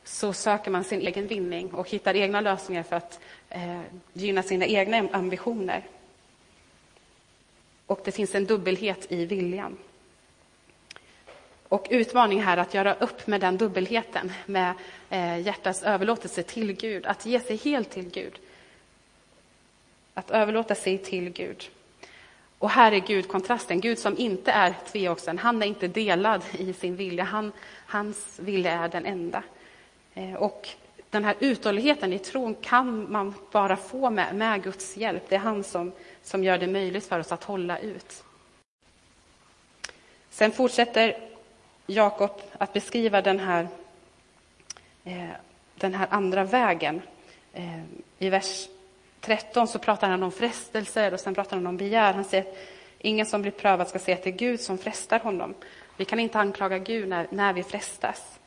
så 0.05 0.33
söker 0.33 0.71
man 0.71 0.85
sin 0.85 1.01
egen 1.01 1.27
vinning 1.27 1.75
och 1.75 1.91
hittar 1.91 2.17
egna 2.17 2.41
lösningar 2.41 2.83
för 2.83 2.97
att 2.97 3.21
eh, 3.49 3.81
gynna 4.13 4.43
sina 4.43 4.67
egna 4.67 5.09
ambitioner. 5.13 5.83
Och 7.87 8.01
det 8.05 8.13
finns 8.13 8.35
en 8.35 8.47
dubbelhet 8.47 9.13
i 9.13 9.27
viljan. 9.27 9.77
Och 11.69 11.87
utmaning 11.91 12.43
här 12.43 12.57
att 12.57 12.75
göra 12.75 12.95
upp 12.95 13.27
med 13.27 13.41
den 13.41 13.57
dubbelheten, 13.57 14.33
med 14.47 14.75
eh, 15.11 15.39
hjärtats 15.39 15.83
överlåtelse 15.83 16.43
till 16.43 16.73
Gud, 16.73 17.07
att 17.07 17.27
ge 17.27 17.41
sig 17.41 17.57
helt 17.57 17.91
till 17.91 18.11
Gud. 18.11 18.39
Att 20.15 20.31
överlåta 20.31 20.75
sig 20.75 20.99
till 20.99 21.31
Gud. 21.31 21.71
Och 22.59 22.71
här 22.71 22.93
är 22.93 22.99
Gud 22.99 23.29
kontrasten, 23.29 23.81
Gud 23.81 23.99
som 23.99 24.19
inte 24.19 24.53
är 24.53 24.75
tvehågsen, 24.93 25.39
han 25.39 25.63
är 25.63 25.67
inte 25.67 25.89
delad 25.89 26.43
i 26.59 26.73
sin 26.73 26.97
vilja, 26.97 27.25
han, 27.25 27.53
hans 27.87 28.39
vilja 28.39 28.73
är 28.73 28.89
den 28.89 29.07
enda. 29.07 29.43
Eh, 30.15 30.35
och 30.35 30.69
den 31.11 31.25
här 31.25 31.37
uthålligheten 31.41 32.13
i 32.13 32.19
tron 32.19 32.55
kan 32.55 33.13
man 33.13 33.35
bara 33.53 33.77
få 33.77 34.11
med, 34.11 34.35
med 34.35 34.63
Guds 34.63 34.97
hjälp. 34.97 35.23
Det 35.29 35.35
är 35.35 35.41
han 35.41 35.65
som, 35.65 35.93
som 36.23 36.45
gör 36.45 36.59
det 36.59 36.67
möjligt 36.67 37.07
för 37.07 37.19
oss 37.19 37.33
att 37.33 37.45
hålla 37.45 37.79
ut. 37.79 38.25
Sen 40.31 40.53
fortsätter 40.53 41.36
Jakob 41.87 42.43
att 42.59 42.73
beskriva 42.73 43.23
den 43.23 43.39
här, 43.39 43.69
eh, 45.05 45.29
den 45.75 45.95
här 45.95 46.07
andra 46.11 46.45
vägen. 46.45 47.03
Eh, 47.53 47.81
I 48.19 48.31
vers 48.31 48.69
13 49.21 49.69
så 49.69 49.79
pratar 49.79 50.09
han 50.09 50.23
om 50.23 50.33
frestelser 50.33 51.13
och 51.13 51.21
sen 51.21 51.35
pratar 51.35 51.57
han 51.57 51.67
om 51.67 51.77
begär. 51.77 52.13
Han 52.13 52.25
säger 52.25 52.45
att 52.45 52.59
ingen 52.99 53.27
som 53.27 53.43
blir 53.43 53.53
prövad 53.53 53.89
ska 53.89 53.99
säga 53.99 54.17
att 54.17 54.23
det 54.23 54.31
är 54.31 54.39
Gud 54.39 54.61
som 54.61 54.79
frestar 54.79 55.19
honom. 55.21 55.55
Vi 55.97 56.05
kan 56.05 56.21
inte 56.21 56.39
anklaga 56.39 56.79
Gud 56.79 57.09
när, 57.09 57.27
när 57.31 57.53
vi 57.53 57.63
frestas. 57.63 58.39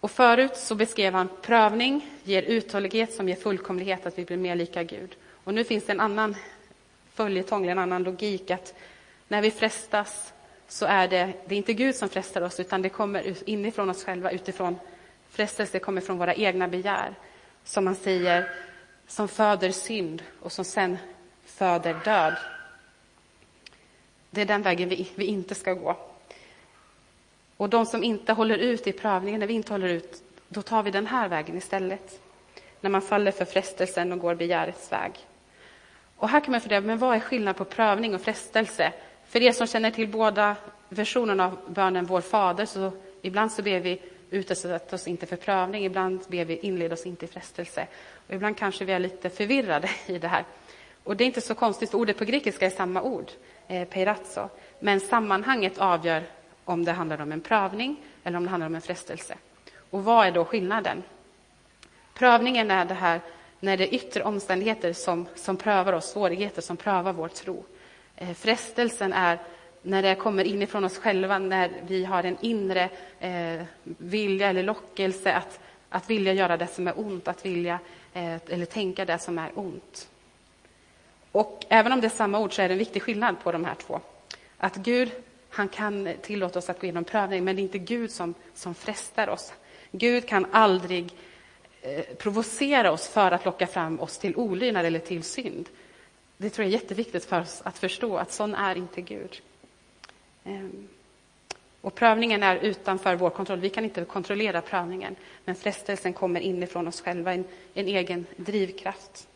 Och 0.00 0.10
förut 0.10 0.56
så 0.56 0.74
beskrev 0.74 1.14
han 1.14 1.28
prövning 1.42 2.10
ger 2.24 2.42
uthållighet 2.42 3.12
som 3.12 3.28
ger 3.28 3.36
fullkomlighet, 3.36 4.06
att 4.06 4.18
vi 4.18 4.24
blir 4.24 4.36
mer 4.36 4.54
lika 4.54 4.82
Gud. 4.82 5.16
Och 5.44 5.54
nu 5.54 5.64
finns 5.64 5.84
det 5.86 5.92
en 5.92 6.00
annan 6.00 6.36
följetong, 7.14 7.66
en 7.66 7.78
annan 7.78 8.02
logik, 8.02 8.50
att 8.50 8.74
när 9.28 9.42
vi 9.42 9.50
frestas 9.50 10.32
så 10.68 10.86
är 10.86 11.08
det, 11.08 11.32
det 11.46 11.54
är 11.54 11.56
inte 11.56 11.74
Gud 11.74 11.94
som 11.94 12.08
frestar 12.08 12.42
oss, 12.42 12.60
utan 12.60 12.82
det 12.82 12.88
kommer 12.88 13.48
inifrån 13.48 13.90
oss 13.90 14.04
själva, 14.04 14.30
utifrån 14.30 14.78
frestelse 15.30 15.78
kommer 15.78 16.00
från 16.00 16.18
våra 16.18 16.34
egna 16.34 16.68
begär. 16.68 17.14
Som 17.64 17.84
man 17.84 17.94
säger, 17.94 18.50
som 19.06 19.28
föder 19.28 19.70
synd 19.70 20.22
och 20.40 20.52
som 20.52 20.64
sen 20.64 20.98
föder 21.44 21.96
död. 22.04 22.36
Det 24.30 24.40
är 24.40 24.46
den 24.46 24.62
vägen 24.62 24.88
vi, 24.88 25.10
vi 25.14 25.24
inte 25.24 25.54
ska 25.54 25.74
gå. 25.74 25.96
Och 27.56 27.68
de 27.68 27.86
som 27.86 28.04
inte 28.04 28.32
håller 28.32 28.58
ut 28.58 28.86
i 28.86 28.92
prövningen, 28.92 29.40
när 29.40 29.46
vi 29.46 29.54
inte 29.54 29.72
håller 29.72 29.88
ut, 29.88 30.22
då 30.48 30.62
tar 30.62 30.82
vi 30.82 30.90
den 30.90 31.06
här 31.06 31.28
vägen 31.28 31.56
istället. 31.56 32.20
När 32.80 32.90
man 32.90 33.02
faller 33.02 33.30
för 33.30 33.44
frestelsen 33.44 34.12
och 34.12 34.18
går 34.18 34.34
begärets 34.34 34.92
väg. 34.92 35.12
Och 36.16 36.28
här 36.28 36.40
kan 36.40 36.52
man 36.52 36.60
fundera, 36.60 36.80
men 36.80 36.98
vad 36.98 37.16
är 37.16 37.20
skillnaden 37.20 37.54
på 37.54 37.64
prövning 37.64 38.14
och 38.14 38.20
frestelse? 38.20 38.92
För 39.28 39.42
er 39.42 39.52
som 39.52 39.66
känner 39.66 39.90
till 39.90 40.08
båda 40.08 40.56
versionerna 40.88 41.44
av 41.44 41.58
bönen 41.68 42.06
Vår 42.06 42.20
Fader, 42.20 42.66
så 42.66 42.92
ibland 43.22 43.52
så 43.52 43.62
ber 43.62 43.80
vi 43.80 44.00
utsätt 44.30 44.92
oss 44.92 45.08
inte 45.08 45.26
för 45.26 45.36
prövning, 45.36 45.84
ibland 45.84 46.20
ber 46.28 46.44
vi 46.44 46.56
inled 46.58 46.92
oss 46.92 47.06
inte 47.06 47.24
i 47.24 47.28
frestelse. 47.28 47.86
Och 48.28 48.34
ibland 48.34 48.56
kanske 48.56 48.84
vi 48.84 48.92
är 48.92 48.98
lite 48.98 49.30
förvirrade 49.30 49.90
i 50.06 50.18
det 50.18 50.28
här. 50.28 50.44
Och 51.04 51.16
det 51.16 51.24
är 51.24 51.26
inte 51.26 51.40
så 51.40 51.54
konstigt, 51.54 51.90
för 51.90 51.98
ordet 51.98 52.18
på 52.18 52.24
grekiska 52.24 52.66
är 52.66 52.70
samma 52.70 53.02
ord, 53.02 53.30
eh, 53.68 53.88
peirazzo. 53.88 54.48
Men 54.80 55.00
sammanhanget 55.00 55.78
avgör 55.78 56.22
om 56.64 56.84
det 56.84 56.92
handlar 56.92 57.20
om 57.20 57.32
en 57.32 57.40
prövning 57.40 57.96
eller 58.24 58.38
om 58.38 58.44
det 58.44 58.50
handlar 58.50 58.66
om 58.66 58.74
en 58.74 58.80
frestelse. 58.80 59.34
Och 59.90 60.04
vad 60.04 60.26
är 60.26 60.32
då 60.32 60.44
skillnaden? 60.44 61.02
Prövningen 62.14 62.70
är 62.70 62.84
det 62.84 62.94
här 62.94 63.20
när 63.60 63.76
det 63.76 63.84
är 63.84 63.94
yttre 63.94 64.22
omständigheter 64.22 64.92
som, 64.92 65.26
som 65.34 65.56
prövar 65.56 65.92
oss, 65.92 66.10
svårigheter 66.10 66.62
som 66.62 66.76
prövar 66.76 67.12
vår 67.12 67.28
tro. 67.28 67.64
Eh, 68.20 68.34
frestelsen 68.34 69.12
är 69.12 69.38
när 69.82 70.02
det 70.02 70.14
kommer 70.14 70.44
inifrån 70.44 70.84
oss 70.84 70.98
själva, 70.98 71.38
när 71.38 71.70
vi 71.86 72.04
har 72.04 72.24
en 72.24 72.36
inre 72.40 72.88
eh, 73.20 73.62
vilja 73.84 74.48
eller 74.48 74.62
lockelse 74.62 75.32
att, 75.34 75.60
att 75.88 76.10
vilja 76.10 76.32
göra 76.32 76.56
det 76.56 76.66
som 76.66 76.88
är 76.88 77.00
ont, 77.00 77.28
att 77.28 77.46
vilja 77.46 77.78
eh, 78.12 78.36
eller 78.48 78.64
tänka 78.64 79.04
det 79.04 79.18
som 79.18 79.38
är 79.38 79.50
ont. 79.54 80.08
Och 81.32 81.64
även 81.68 81.92
om 81.92 82.00
det 82.00 82.06
är 82.06 82.10
samma 82.10 82.38
ord 82.38 82.54
så 82.54 82.62
är 82.62 82.68
det 82.68 82.74
en 82.74 82.78
viktig 82.78 83.02
skillnad 83.02 83.36
på 83.42 83.52
de 83.52 83.64
här 83.64 83.74
två. 83.74 84.00
Att 84.58 84.76
Gud, 84.76 85.10
han 85.50 85.68
kan 85.68 86.08
tillåta 86.22 86.58
oss 86.58 86.70
att 86.70 86.80
gå 86.80 86.84
igenom 86.84 87.04
prövning, 87.04 87.44
men 87.44 87.56
det 87.56 87.62
är 87.62 87.64
inte 87.64 87.78
Gud 87.78 88.10
som, 88.10 88.34
som 88.54 88.74
frestar 88.74 89.28
oss. 89.28 89.52
Gud 89.90 90.28
kan 90.28 90.46
aldrig 90.50 91.14
eh, 91.82 92.04
provocera 92.18 92.92
oss 92.92 93.08
för 93.08 93.30
att 93.30 93.44
locka 93.44 93.66
fram 93.66 94.00
oss 94.00 94.18
till 94.18 94.36
olydnad 94.36 94.86
eller 94.86 94.98
till 94.98 95.22
synd. 95.22 95.68
Det 96.40 96.50
tror 96.50 96.64
jag 96.64 96.74
är 96.74 96.78
jätteviktigt 96.80 97.24
för 97.24 97.40
oss 97.40 97.62
att 97.64 97.78
förstå, 97.78 98.16
att 98.16 98.32
sån 98.32 98.54
är 98.54 98.74
inte 98.74 99.00
Gud. 99.00 99.42
Ehm, 100.44 100.88
och 101.80 101.94
prövningen 101.94 102.42
är 102.42 102.56
utanför 102.56 103.14
vår 103.14 103.30
kontroll. 103.30 103.60
Vi 103.60 103.70
kan 103.70 103.84
inte 103.84 104.04
kontrollera 104.04 104.60
prövningen, 104.60 105.16
men 105.44 105.54
frestelsen 105.54 106.12
kommer 106.12 106.40
inifrån 106.40 106.88
oss 106.88 107.00
själva, 107.00 107.32
en, 107.34 107.44
en 107.74 107.88
egen 107.88 108.26
drivkraft. 108.36 109.28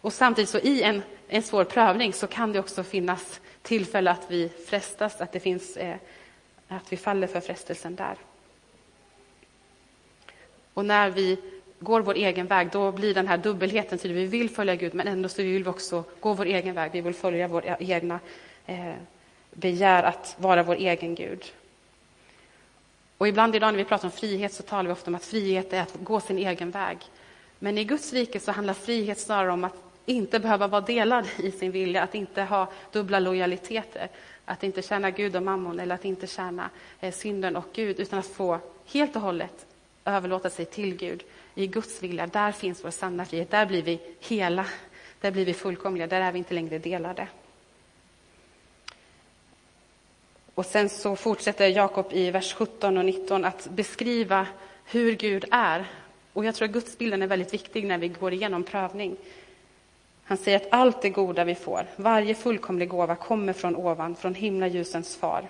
Och 0.00 0.12
samtidigt 0.12 0.50
så 0.50 0.58
i 0.58 0.82
en, 0.82 1.02
en 1.28 1.42
svår 1.42 1.64
prövning 1.64 2.12
så 2.12 2.26
kan 2.26 2.52
det 2.52 2.58
också 2.58 2.84
finnas 2.84 3.40
tillfälle 3.62 4.10
att 4.10 4.30
vi 4.30 4.48
frestas, 4.48 5.20
att 5.20 5.32
det 5.32 5.40
finns 5.40 5.76
eh, 5.76 5.96
att 6.68 6.92
vi 6.92 6.96
faller 6.96 7.26
för 7.26 7.40
frestelsen 7.40 7.96
där. 7.96 8.16
Och 10.74 10.84
när 10.84 11.10
vi 11.10 11.38
går 11.80 12.00
vår 12.00 12.14
egen 12.14 12.46
väg, 12.46 12.68
då 12.72 12.92
blir 12.92 13.14
den 13.14 13.28
här 13.28 13.38
dubbelheten 13.38 13.98
tydlig. 13.98 14.20
Vi 14.20 14.38
vill 14.38 14.50
följa 14.50 14.74
Gud, 14.74 14.94
men 14.94 15.08
ändå 15.08 15.28
så 15.28 15.42
vill 15.42 15.64
vi 15.64 15.70
också 15.70 16.04
gå 16.20 16.32
vår 16.32 16.46
egen 16.46 16.74
väg. 16.74 16.92
Vi 16.92 17.00
vill 17.00 17.14
följa 17.14 17.48
vår 17.48 17.66
e- 17.66 17.76
egna 17.78 18.20
eh, 18.66 18.94
begär 19.50 20.02
att 20.02 20.36
vara 20.38 20.62
vår 20.62 20.74
egen 20.74 21.14
Gud. 21.14 21.44
Och 23.18 23.28
ibland 23.28 23.56
idag 23.56 23.72
när 23.72 23.78
vi 23.78 23.84
pratar 23.84 24.08
om 24.08 24.12
frihet 24.12 24.52
så 24.52 24.62
talar 24.62 24.84
vi 24.84 24.92
ofta 24.92 25.10
om 25.10 25.14
att 25.14 25.24
frihet 25.24 25.72
är 25.72 25.82
att 25.82 25.94
gå 25.94 26.20
sin 26.20 26.38
egen 26.38 26.70
väg. 26.70 26.98
Men 27.58 27.78
i 27.78 27.84
Guds 27.84 28.12
rike 28.12 28.40
så 28.40 28.52
handlar 28.52 28.74
frihet 28.74 29.18
snarare 29.18 29.52
om 29.52 29.64
att 29.64 29.76
inte 30.06 30.38
behöva 30.38 30.66
vara 30.66 30.80
delad 30.80 31.26
i 31.36 31.50
sin 31.50 31.70
vilja, 31.70 32.02
att 32.02 32.14
inte 32.14 32.42
ha 32.42 32.72
dubbla 32.92 33.18
lojaliteter, 33.18 34.08
att 34.44 34.62
inte 34.62 34.82
tjäna 34.82 35.10
Gud 35.10 35.36
och 35.36 35.42
mammon 35.42 35.80
eller 35.80 35.94
att 35.94 36.04
inte 36.04 36.26
tjäna 36.26 36.70
eh, 37.00 37.14
synden 37.14 37.56
och 37.56 37.66
Gud, 37.72 38.00
utan 38.00 38.18
att 38.18 38.26
få 38.26 38.58
helt 38.86 39.16
och 39.16 39.22
hållet 39.22 39.66
överlåta 40.04 40.50
sig 40.50 40.64
till 40.64 40.96
Gud 40.96 41.22
i 41.58 41.66
Guds 41.66 42.02
vilja. 42.02 42.26
Där 42.26 42.52
finns 42.52 42.84
vår 42.84 42.90
sanna 42.90 43.24
frihet, 43.24 43.50
där 43.50 43.66
blir 43.66 43.82
vi 43.82 44.00
hela, 44.20 44.66
där 45.20 45.30
blir 45.30 45.44
vi 45.44 45.54
fullkomliga, 45.54 46.06
där 46.06 46.20
är 46.20 46.32
vi 46.32 46.38
inte 46.38 46.54
längre 46.54 46.78
delade. 46.78 47.28
Och 50.54 50.66
sen 50.66 50.88
så 50.88 51.16
fortsätter 51.16 51.68
Jakob 51.68 52.06
i 52.12 52.30
vers 52.30 52.54
17 52.54 52.98
och 52.98 53.04
19 53.04 53.44
att 53.44 53.68
beskriva 53.70 54.46
hur 54.84 55.16
Gud 55.16 55.44
är. 55.50 55.90
Och 56.32 56.44
jag 56.44 56.54
tror 56.54 56.68
att 56.68 56.74
gudsbilden 56.74 57.22
är 57.22 57.26
väldigt 57.26 57.54
viktig 57.54 57.86
när 57.86 57.98
vi 57.98 58.08
går 58.08 58.32
igenom 58.32 58.64
prövning. 58.64 59.16
Han 60.24 60.38
säger 60.38 60.56
att 60.56 60.72
allt 60.72 61.02
det 61.02 61.10
goda 61.10 61.44
vi 61.44 61.54
får, 61.54 61.86
varje 61.96 62.34
fullkomlig 62.34 62.88
gåva 62.88 63.16
kommer 63.16 63.52
från 63.52 63.76
ovan, 63.76 64.14
från 64.14 64.34
himlaljusens 64.34 65.16
far. 65.16 65.48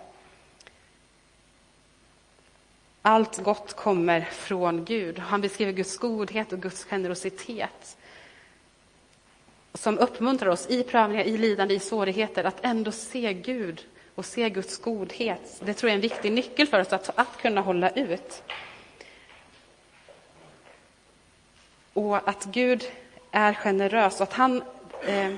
Allt 3.08 3.38
gott 3.38 3.72
kommer 3.76 4.20
från 4.20 4.84
Gud. 4.84 5.18
Han 5.18 5.40
beskriver 5.40 5.72
Guds 5.72 5.98
godhet 5.98 6.52
och 6.52 6.62
Guds 6.62 6.84
generositet 6.84 7.96
som 9.74 9.98
uppmuntrar 9.98 10.50
oss 10.50 10.66
i 10.70 10.82
prövningar, 10.82 11.24
i 11.24 11.38
lidande, 11.38 11.74
i 11.74 11.78
svårigheter 11.78 12.44
att 12.44 12.64
ändå 12.64 12.92
se 12.92 13.32
Gud 13.32 13.86
och 14.14 14.24
se 14.24 14.50
Guds 14.50 14.78
godhet. 14.78 15.62
Det 15.64 15.74
tror 15.74 15.88
jag 15.88 15.92
är 15.92 15.96
en 15.96 16.00
viktig 16.00 16.32
nyckel 16.32 16.66
för 16.66 16.80
oss 16.80 16.92
att, 16.92 17.18
att 17.18 17.42
kunna 17.42 17.60
hålla 17.60 17.90
ut. 17.90 18.42
Och 21.92 22.28
att 22.28 22.44
Gud 22.44 22.84
är 23.30 23.54
generös 23.54 24.16
och 24.16 24.22
att 24.22 24.32
han, 24.32 24.62
eh, 25.06 25.34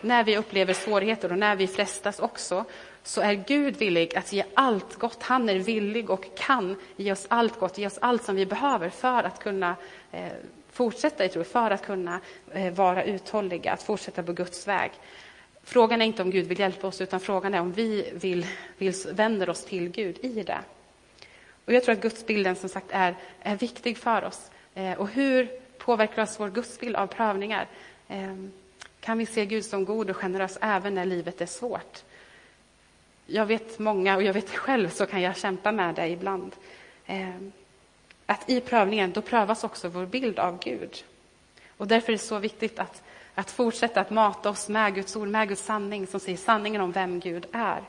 när 0.00 0.24
vi 0.24 0.36
upplever 0.36 0.74
svårigheter 0.74 1.32
och 1.32 1.38
när 1.38 1.56
vi 1.56 1.66
frestas 1.66 2.18
också, 2.18 2.64
så 3.06 3.20
är 3.20 3.34
Gud 3.34 3.76
villig 3.76 4.16
att 4.16 4.32
ge 4.32 4.44
allt 4.54 4.94
gott. 4.94 5.22
Han 5.22 5.48
är 5.48 5.58
villig 5.58 6.10
och 6.10 6.26
kan 6.36 6.76
ge 6.96 7.12
oss 7.12 7.26
allt 7.28 7.58
gott, 7.58 7.78
ge 7.78 7.86
oss 7.86 7.98
allt 8.00 8.24
som 8.24 8.36
vi 8.36 8.46
behöver 8.46 8.90
för 8.90 9.22
att 9.22 9.42
kunna 9.42 9.76
eh, 10.12 10.32
fortsätta 10.70 11.24
i 11.24 11.28
tro, 11.28 11.44
för 11.44 11.70
att 11.70 11.86
kunna 11.86 12.20
eh, 12.52 12.72
vara 12.72 13.04
uthålliga, 13.04 13.72
att 13.72 13.82
fortsätta 13.82 14.22
på 14.22 14.32
Guds 14.32 14.68
väg. 14.68 14.90
Frågan 15.62 16.02
är 16.02 16.06
inte 16.06 16.22
om 16.22 16.30
Gud 16.30 16.46
vill 16.46 16.58
hjälpa 16.58 16.86
oss, 16.86 17.00
utan 17.00 17.20
frågan 17.20 17.54
är 17.54 17.60
om 17.60 17.72
vi 17.72 18.10
vill, 18.14 18.46
vill 18.78 18.94
vänder 19.12 19.48
oss 19.48 19.64
till 19.64 19.88
Gud 19.88 20.18
i 20.22 20.42
det. 20.42 20.58
Och 21.64 21.72
jag 21.72 21.84
tror 21.84 21.92
att 21.92 22.02
gudsbilden 22.02 22.56
som 22.56 22.68
sagt 22.68 22.86
är, 22.90 23.14
är 23.40 23.56
viktig 23.56 23.98
för 23.98 24.24
oss. 24.24 24.50
Eh, 24.74 24.92
och 24.92 25.08
hur 25.08 25.48
påverkar 25.78 26.22
oss 26.22 26.40
vår 26.40 26.50
gudsbild 26.50 26.96
av 26.96 27.06
prövningar? 27.06 27.66
Eh, 28.08 28.36
kan 29.00 29.18
vi 29.18 29.26
se 29.26 29.46
Gud 29.46 29.64
som 29.64 29.84
god 29.84 30.10
och 30.10 30.16
generös 30.16 30.58
även 30.60 30.94
när 30.94 31.04
livet 31.04 31.40
är 31.40 31.46
svårt? 31.46 32.02
Jag 33.26 33.46
vet 33.46 33.78
många, 33.78 34.16
och 34.16 34.22
jag 34.22 34.32
vet 34.32 34.50
själv, 34.50 34.88
så 34.88 35.06
kan 35.06 35.22
jag 35.22 35.36
kämpa 35.36 35.72
med 35.72 35.94
det 35.94 36.08
ibland. 36.08 36.56
Ehm, 37.06 37.52
att 38.26 38.50
i 38.50 38.60
prövningen, 38.60 39.12
då 39.12 39.22
prövas 39.22 39.64
också 39.64 39.88
vår 39.88 40.06
bild 40.06 40.38
av 40.38 40.58
Gud. 40.58 41.04
Och 41.76 41.86
därför 41.86 42.12
är 42.12 42.16
det 42.16 42.22
så 42.22 42.38
viktigt 42.38 42.78
att 42.78 43.02
att 43.38 43.50
fortsätta 43.50 44.00
att 44.00 44.10
mata 44.10 44.50
oss 44.50 44.68
med 44.68 44.94
Guds 44.94 45.16
ord, 45.16 45.28
med 45.28 45.48
Guds 45.48 45.64
sanning 45.64 46.06
som 46.06 46.20
säger 46.20 46.38
sanningen 46.38 46.80
om 46.80 46.92
vem 46.92 47.20
Gud 47.20 47.46
är. 47.52 47.82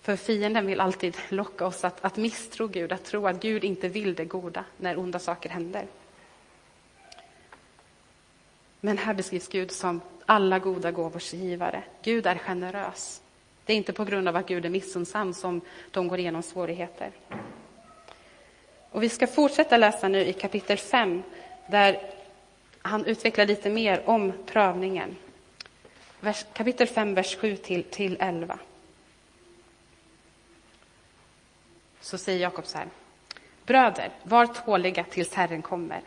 För 0.00 0.16
fienden 0.16 0.66
vill 0.66 0.80
alltid 0.80 1.16
locka 1.28 1.66
oss 1.66 1.84
att, 1.84 2.04
att 2.04 2.16
misstro 2.16 2.66
Gud, 2.66 2.92
att 2.92 3.04
tro 3.04 3.26
att 3.26 3.42
Gud 3.42 3.64
inte 3.64 3.88
vill 3.88 4.14
det 4.14 4.24
goda 4.24 4.64
när 4.76 4.98
onda 4.98 5.18
saker 5.18 5.48
händer. 5.48 5.86
Men 8.84 8.98
här 8.98 9.14
beskrivs 9.14 9.48
Gud 9.48 9.70
som 9.70 10.00
alla 10.26 10.58
goda 10.58 10.90
gåvors 10.90 11.32
givare. 11.32 11.82
Gud 12.02 12.26
är 12.26 12.38
generös. 12.38 13.22
Det 13.64 13.72
är 13.72 13.76
inte 13.76 13.92
på 13.92 14.04
grund 14.04 14.28
av 14.28 14.36
att 14.36 14.46
Gud 14.46 14.64
är 14.64 14.70
missunnsam 14.70 15.34
som 15.34 15.60
de 15.90 16.08
går 16.08 16.18
igenom 16.18 16.42
svårigheter. 16.42 17.10
Och 18.90 19.02
vi 19.02 19.08
ska 19.08 19.26
fortsätta 19.26 19.76
läsa 19.76 20.08
nu 20.08 20.24
i 20.24 20.32
kapitel 20.32 20.78
5, 20.78 21.22
där 21.66 22.00
han 22.82 23.04
utvecklar 23.06 23.46
lite 23.46 23.70
mer 23.70 24.02
om 24.08 24.32
prövningen. 24.46 25.16
Vers, 26.20 26.44
kapitel 26.52 26.86
5, 26.86 27.14
vers 27.14 27.36
7 27.36 27.56
till, 27.56 27.84
till 27.84 28.16
11. 28.20 28.58
Så 32.00 32.18
säger 32.18 32.40
Jakob 32.40 32.66
så 32.66 32.78
här. 32.78 32.86
Bröder, 33.66 34.10
var 34.22 34.46
tåliga 34.46 35.04
tills 35.04 35.34
Herren 35.34 35.62
kommer. 35.62 36.00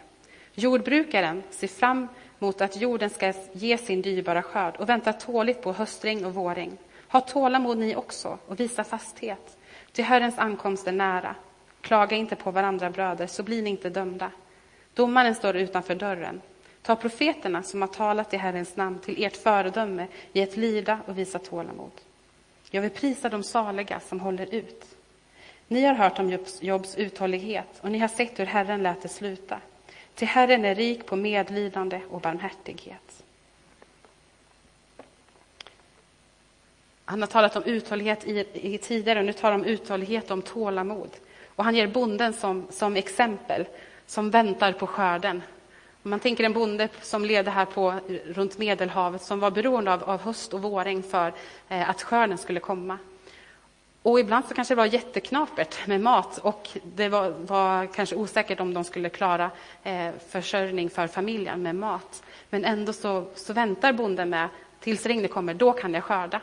Jordbrukaren 0.53 1.43
ser 1.51 1.67
fram 1.67 2.07
mot 2.39 2.62
att 2.62 2.78
jorden 2.78 3.10
ska 3.10 3.34
ge 3.54 3.78
sin 3.78 4.02
dyrbara 4.02 4.41
skörd 4.41 4.76
och 4.76 4.89
väntar 4.89 5.13
tåligt 5.13 5.62
på 5.62 5.74
höstregn 5.74 6.26
och 6.26 6.34
vårregn. 6.34 6.78
Ha 7.08 7.21
tålamod 7.21 7.78
ni 7.78 7.95
också 7.95 8.38
och 8.48 8.60
visa 8.60 8.84
fasthet, 8.84 9.58
till 9.91 10.04
Herrens 10.04 10.38
ankomst 10.38 10.88
är 10.88 10.91
nära. 10.91 11.36
Klaga 11.82 12.15
inte 12.15 12.36
på 12.36 12.52
varandra, 12.52 12.89
bröder, 12.89 13.28
så 13.28 13.43
blir 13.43 13.62
ni 13.62 13.69
inte 13.69 13.89
dömda. 13.89 14.32
Domaren 14.93 15.36
står 15.36 15.56
utanför 15.56 15.95
dörren. 15.95 16.41
Ta 16.82 16.95
profeterna 16.95 17.63
som 17.63 17.82
har 17.82 17.89
talat 17.89 18.34
i 18.34 18.38
Herrens 18.38 18.76
namn 18.76 19.00
till 19.00 19.24
ert 19.24 19.38
föredöme 19.38 20.08
i 20.34 20.41
ett 20.41 20.58
lida 20.58 21.00
och 21.06 21.17
visa 21.17 21.39
tålamod. 21.39 21.91
Jag 22.71 22.82
vill 22.82 22.91
prisa 22.91 23.30
de 23.30 23.43
saliga 23.43 24.00
som 24.00 24.19
håller 24.19 24.54
ut. 24.54 24.86
Ni 25.67 25.86
har 25.86 25.93
hört 25.93 26.19
om 26.19 26.30
Jobs, 26.30 26.63
Jobs 26.63 26.95
uthållighet 26.98 27.80
och 27.82 27.91
ni 27.91 28.00
har 28.00 28.08
sett 28.08 28.39
hur 28.39 28.45
Herren 28.45 28.84
lät 28.84 29.02
det 29.02 29.08
sluta. 29.08 29.60
Till 30.15 30.28
Herren 30.28 30.65
är 30.65 30.75
rik 30.75 31.06
på 31.06 31.15
medlidande 31.15 32.01
och 32.10 32.21
barmhärtighet. 32.21 33.23
Han 37.06 37.21
har 37.21 37.28
talat 37.28 37.56
om 37.56 37.63
uthållighet 37.63 38.28
i, 38.28 38.45
i 38.54 38.78
tidigare 38.78 39.19
och 39.19 39.25
nu 39.25 39.34
talar 39.34 39.51
han 39.51 39.62
om 39.62 39.67
uthållighet 39.67 40.25
och 40.25 40.32
om 40.32 40.41
tålamod. 40.41 41.10
Och 41.56 41.63
han 41.63 41.75
ger 41.75 41.88
bonden 41.88 42.34
som, 42.34 42.67
som 42.69 42.95
exempel, 42.95 43.65
som 44.06 44.30
väntar 44.30 44.73
på 44.73 44.88
skörden. 44.88 45.41
Om 46.04 46.10
man 46.10 46.19
tänker 46.19 46.43
en 46.43 46.54
bonde 46.54 46.89
som 47.01 47.25
levde 47.25 47.51
här 47.51 47.65
på, 47.65 47.95
runt 48.25 48.58
Medelhavet 48.58 49.21
som 49.21 49.39
var 49.39 49.51
beroende 49.51 49.93
av, 49.93 50.04
av 50.04 50.21
höst 50.21 50.54
och 50.54 50.62
vårregn 50.62 51.04
för 51.04 51.34
eh, 51.69 51.89
att 51.89 52.01
skörden 52.01 52.38
skulle 52.38 52.60
komma. 52.60 52.97
Och 54.06 54.20
ibland 54.20 54.46
så 54.46 54.54
kanske 54.54 54.74
det 54.74 54.78
var 54.78 54.86
jätteknapert 54.86 55.88
med 55.88 56.02
mat 56.02 56.38
och 56.38 56.70
det 56.84 57.10
var, 57.10 57.30
var 57.30 57.86
kanske 57.86 58.15
osäkert 58.15 58.60
om 58.60 58.74
de 58.74 58.84
skulle 58.84 59.10
klara 59.10 59.52
eh, 59.84 60.12
försörjning 60.30 60.89
för 60.89 61.08
familjen 61.08 61.62
med 61.62 61.76
mat. 61.76 62.24
Men 62.50 62.65
ändå 62.65 62.94
så, 62.94 63.26
så 63.36 63.54
väntar 63.54 63.94
bonden 63.94 64.30
med 64.30 64.50
tills 64.80 65.06
regnet 65.06 65.32
kommer, 65.32 65.54
då 65.54 65.72
kan 65.72 65.94
jag 65.94 66.04
skörda. 66.04 66.41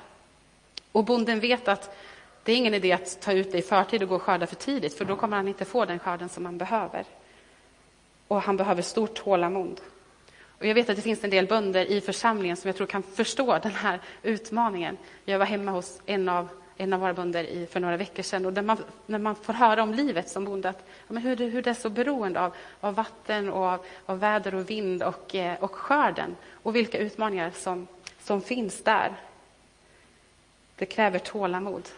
Och 0.92 1.04
bonden 1.04 1.40
vet 1.40 1.68
att 1.68 1.96
det 2.42 2.52
är 2.52 2.56
ingen 2.56 2.74
idé 2.74 2.92
att 2.92 3.20
ta 3.20 3.32
ut 3.32 3.52
det 3.52 3.58
i 3.58 3.62
förtid 3.62 4.02
och 4.02 4.08
gå 4.08 4.14
och 4.14 4.22
skörda 4.22 4.46
för 4.46 4.56
tidigt, 4.56 4.98
för 4.98 5.04
då 5.04 5.16
kommer 5.16 5.36
han 5.36 5.48
inte 5.48 5.64
få 5.64 5.84
den 5.84 5.98
skörden 5.98 6.28
som 6.28 6.44
han 6.44 6.58
behöver 6.58 7.04
och 8.28 8.42
han 8.42 8.56
behöver 8.56 8.82
stort 8.82 9.14
tålamod. 9.14 9.80
Och 10.58 10.66
jag 10.66 10.74
vet 10.74 10.90
att 10.90 10.96
det 10.96 11.02
finns 11.02 11.24
en 11.24 11.30
del 11.30 11.46
bönder 11.46 11.84
i 11.84 12.00
församlingen 12.00 12.56
som 12.56 12.68
jag 12.68 12.76
tror 12.76 12.86
kan 12.86 13.02
förstå 13.02 13.58
den 13.62 13.72
här 13.72 14.00
utmaningen. 14.22 14.96
Jag 15.24 15.38
var 15.38 15.46
hemma 15.46 15.70
hos 15.70 16.00
en 16.06 16.28
av, 16.28 16.48
en 16.76 16.92
av 16.92 17.00
våra 17.00 17.14
bönder 17.14 17.44
i, 17.44 17.66
för 17.66 17.80
några 17.80 17.96
veckor 17.96 18.22
sedan 18.22 18.46
och 18.46 18.64
man, 18.64 18.78
när 19.06 19.18
man 19.18 19.36
får 19.36 19.52
höra 19.52 19.82
om 19.82 19.94
livet 19.94 20.28
som 20.28 20.44
bonde, 20.44 20.68
att, 20.68 20.86
ja, 21.08 21.18
hur, 21.18 21.36
det, 21.36 21.44
hur 21.44 21.62
det 21.62 21.70
är 21.70 21.74
så 21.74 21.90
beroende 21.90 22.40
av, 22.40 22.54
av 22.80 22.94
vatten 22.94 23.50
och 23.50 23.64
av, 23.64 23.80
av 24.06 24.18
väder 24.18 24.54
och 24.54 24.70
vind 24.70 25.02
och, 25.02 25.34
eh, 25.34 25.62
och 25.62 25.74
skörden 25.74 26.36
och 26.52 26.76
vilka 26.76 26.98
utmaningar 26.98 27.50
som, 27.54 27.86
som 28.20 28.42
finns 28.42 28.82
där. 28.84 29.12
Det 30.76 30.86
kräver 30.86 31.18
tålamod. 31.18 31.88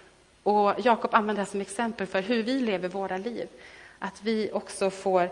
Och 0.43 0.75
Jakob 0.85 1.15
använder 1.15 1.45
det 1.45 1.51
som 1.51 1.61
exempel 1.61 2.07
för 2.07 2.23
hur 2.23 2.43
vi 2.43 2.61
lever 2.61 2.89
våra 2.89 3.17
liv. 3.17 3.49
Att 3.99 4.23
vi 4.23 4.51
också 4.53 4.91
får 4.91 5.31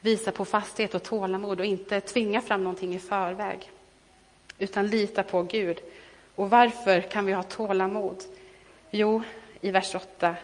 visa 0.00 0.32
på 0.32 0.44
fasthet 0.44 0.94
och 0.94 1.02
tålamod 1.02 1.60
och 1.60 1.66
inte 1.66 2.00
tvinga 2.00 2.40
fram 2.40 2.64
någonting 2.64 2.94
i 2.94 2.98
förväg, 2.98 3.70
utan 4.58 4.86
lita 4.86 5.22
på 5.22 5.42
Gud 5.42 5.80
Och 6.34 6.50
varför 6.50 7.00
kan 7.00 7.26
vi 7.26 7.32
ha 7.32 7.42
tålamod? 7.42 8.22
Jo, 8.96 9.22
i 9.60 9.70
vers 9.70 9.94
8. 9.94 10.34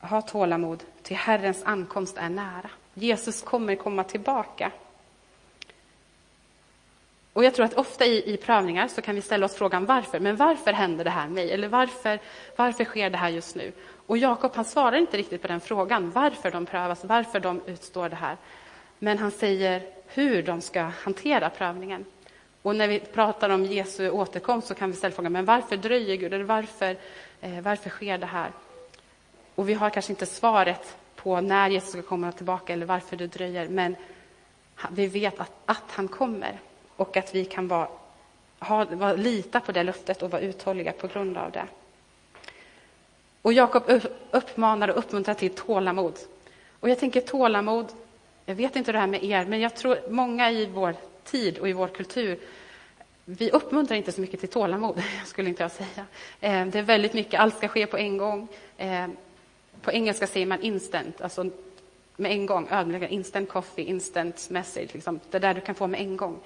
Ha 0.00 0.22
tålamod, 0.22 0.84
till 1.02 1.16
Herrens 1.16 1.62
ankomst 1.64 2.16
är 2.16 2.28
nära. 2.28 2.70
Jesus 2.94 3.42
kommer 3.42 3.76
komma 3.76 4.04
tillbaka. 4.04 4.72
Och 7.32 7.44
jag 7.44 7.54
tror 7.54 7.66
att 7.66 7.74
ofta 7.74 8.06
i, 8.06 8.34
i 8.34 8.36
prövningar 8.36 8.88
så 8.88 9.02
kan 9.02 9.14
vi 9.14 9.22
ställa 9.22 9.46
oss 9.46 9.54
frågan 9.54 9.86
varför. 9.86 10.20
Men 10.20 10.36
varför 10.36 10.72
händer 10.72 11.04
det 11.04 11.10
här 11.10 11.28
mig? 11.28 11.52
Eller 11.52 11.68
varför, 11.68 12.18
varför 12.56 12.84
sker 12.84 13.10
det 13.10 13.18
här 13.18 13.28
just 13.28 13.56
nu? 13.56 13.72
Och 14.06 14.18
Jakob 14.18 14.52
han 14.54 14.64
svarar 14.64 14.96
inte 14.96 15.16
riktigt 15.16 15.42
på 15.42 15.48
den 15.48 15.60
frågan, 15.60 16.10
varför 16.10 16.50
de 16.50 16.66
prövas, 16.66 17.04
varför 17.04 17.40
de 17.40 17.60
utstår 17.66 18.08
det 18.08 18.16
här. 18.16 18.36
Men 18.98 19.18
han 19.18 19.30
säger 19.30 19.82
hur 20.06 20.42
de 20.42 20.60
ska 20.60 20.82
hantera 20.82 21.50
prövningen. 21.50 22.04
Och 22.62 22.76
när 22.76 22.88
vi 22.88 22.98
pratar 23.00 23.50
om 23.50 23.64
Jesu 23.64 24.10
återkomst 24.10 24.68
så 24.68 24.74
kan 24.74 24.90
vi 24.90 24.96
ställa 24.96 25.14
frågan, 25.14 25.32
men 25.32 25.44
varför 25.44 25.76
dröjer 25.76 26.16
Gud? 26.16 26.34
Eller 26.34 26.44
varför, 26.44 26.96
Eh, 27.40 27.60
varför 27.60 27.90
sker 27.90 28.18
det 28.18 28.26
här? 28.26 28.52
Och 29.54 29.68
vi 29.68 29.74
har 29.74 29.90
kanske 29.90 30.12
inte 30.12 30.26
svaret 30.26 30.96
på 31.16 31.40
när 31.40 31.70
Jesus 31.70 31.90
ska 31.90 32.02
komma 32.02 32.32
tillbaka 32.32 32.72
eller 32.72 32.86
varför 32.86 33.16
det 33.16 33.26
dröjer, 33.26 33.68
men 33.68 33.96
vi 34.90 35.06
vet 35.06 35.40
att, 35.40 35.52
att 35.66 35.90
han 35.90 36.08
kommer 36.08 36.60
och 36.96 37.16
att 37.16 37.34
vi 37.34 37.44
kan 37.44 37.68
vara, 37.68 37.88
ha, 38.58 38.84
vara, 38.84 39.12
lita 39.12 39.60
på 39.60 39.72
det 39.72 39.82
löftet 39.82 40.22
och 40.22 40.30
vara 40.30 40.42
uthålliga 40.42 40.92
på 40.92 41.06
grund 41.06 41.36
av 41.36 41.50
det. 41.50 41.66
Och 43.42 43.52
Jakob 43.52 43.82
uppmanar 44.30 44.88
och 44.88 44.98
uppmuntrar 44.98 45.34
till 45.34 45.54
tålamod. 45.54 46.18
Och 46.80 46.88
jag 46.88 46.98
tänker 46.98 47.20
tålamod, 47.20 47.86
jag 48.46 48.54
vet 48.54 48.76
inte 48.76 48.92
det 48.92 48.98
här 48.98 49.06
med 49.06 49.24
er, 49.24 49.44
men 49.44 49.60
jag 49.60 49.76
tror 49.76 49.98
många 50.10 50.50
i 50.50 50.66
vår 50.66 50.94
tid 51.24 51.58
och 51.58 51.68
i 51.68 51.72
vår 51.72 51.88
kultur, 51.88 52.38
vi 53.24 53.50
uppmuntrar 53.50 53.96
inte 53.96 54.12
så 54.12 54.20
mycket 54.20 54.40
till 54.40 54.48
tålamod, 54.48 55.02
skulle 55.26 55.48
inte 55.48 55.62
jag 55.62 55.72
säga. 55.72 56.06
Eh, 56.40 56.66
det 56.66 56.78
är 56.78 56.82
väldigt 56.82 57.12
mycket, 57.12 57.40
allt 57.40 57.56
ska 57.56 57.68
ske 57.68 57.86
på 57.86 57.98
en 57.98 58.16
gång. 58.16 58.48
Eh, 58.76 59.06
på 59.82 59.92
engelska 59.92 60.26
säger 60.26 60.46
man 60.46 60.62
instant, 60.62 61.20
alltså 61.20 61.50
med 62.16 62.32
en 62.32 62.46
gång, 62.46 62.68
ödmjuka, 62.70 63.08
instant 63.08 63.48
coffee, 63.48 63.84
instant 63.84 64.50
message, 64.50 64.88
liksom. 64.92 65.20
det 65.30 65.38
där 65.38 65.54
du 65.54 65.60
kan 65.60 65.74
få 65.74 65.86
med 65.86 66.00
en 66.00 66.16
gång. 66.16 66.38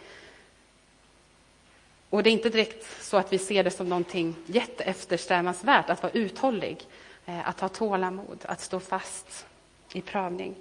Och 2.11 2.23
det 2.23 2.31
är 2.31 2.33
inte 2.33 2.49
direkt 2.49 3.05
så 3.05 3.17
att 3.17 3.33
vi 3.33 3.39
ser 3.39 3.65
det 3.65 3.71
som 3.71 3.89
någonting 3.89 4.37
jätteeftersträvansvärt 4.47 5.91
att 5.91 6.03
vara 6.03 6.13
uthållig, 6.13 6.87
eh, 7.27 7.49
att 7.49 7.61
ha 7.61 7.69
tålamod, 7.69 8.39
att 8.43 8.61
stå 8.61 8.81
fast 8.81 9.47
i 9.93 10.01
prövning. 10.01 10.55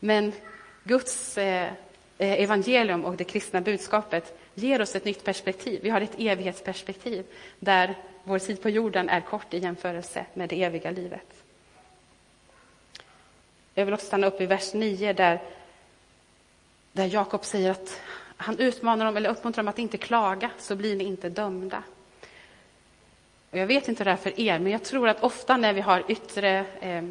Men 0.00 0.32
Guds 0.84 1.38
evangelium 2.18 3.04
och 3.04 3.16
det 3.16 3.24
kristna 3.24 3.60
budskapet 3.60 4.38
ger 4.58 4.82
oss 4.82 4.96
ett 4.96 5.04
nytt 5.04 5.24
perspektiv. 5.24 5.80
Vi 5.82 5.90
har 5.90 6.00
ett 6.00 6.18
evighetsperspektiv 6.18 7.24
där 7.58 7.94
vår 8.24 8.38
tid 8.38 8.62
på 8.62 8.70
jorden 8.70 9.08
är 9.08 9.20
kort 9.20 9.54
i 9.54 9.58
jämförelse 9.58 10.26
med 10.34 10.48
det 10.48 10.62
eviga 10.62 10.90
livet. 10.90 11.44
Jag 13.74 13.84
vill 13.84 13.94
också 13.94 14.06
stanna 14.06 14.26
upp 14.26 14.40
i 14.40 14.46
vers 14.46 14.74
9 14.74 15.12
där, 15.12 15.40
där 16.92 17.06
Jakob 17.06 17.44
säger 17.44 17.70
att 17.70 18.00
han 18.36 18.58
utmanar 18.58 19.04
dem, 19.04 19.16
eller 19.16 19.30
uppmuntrar 19.30 19.62
dem 19.62 19.68
att 19.68 19.78
inte 19.78 19.98
klaga, 19.98 20.50
så 20.58 20.76
blir 20.76 20.96
ni 20.96 21.04
inte 21.04 21.28
dömda. 21.28 21.82
Och 23.50 23.58
jag 23.58 23.66
vet 23.66 23.88
inte 23.88 24.00
hur 24.00 24.04
det 24.04 24.12
är 24.12 24.16
för 24.16 24.40
er, 24.40 24.58
men 24.58 24.72
jag 24.72 24.84
tror 24.84 25.08
att 25.08 25.22
ofta 25.22 25.56
när 25.56 25.72
vi 25.72 25.80
har 25.80 26.04
yttre 26.08 26.64
eh, 26.80 27.04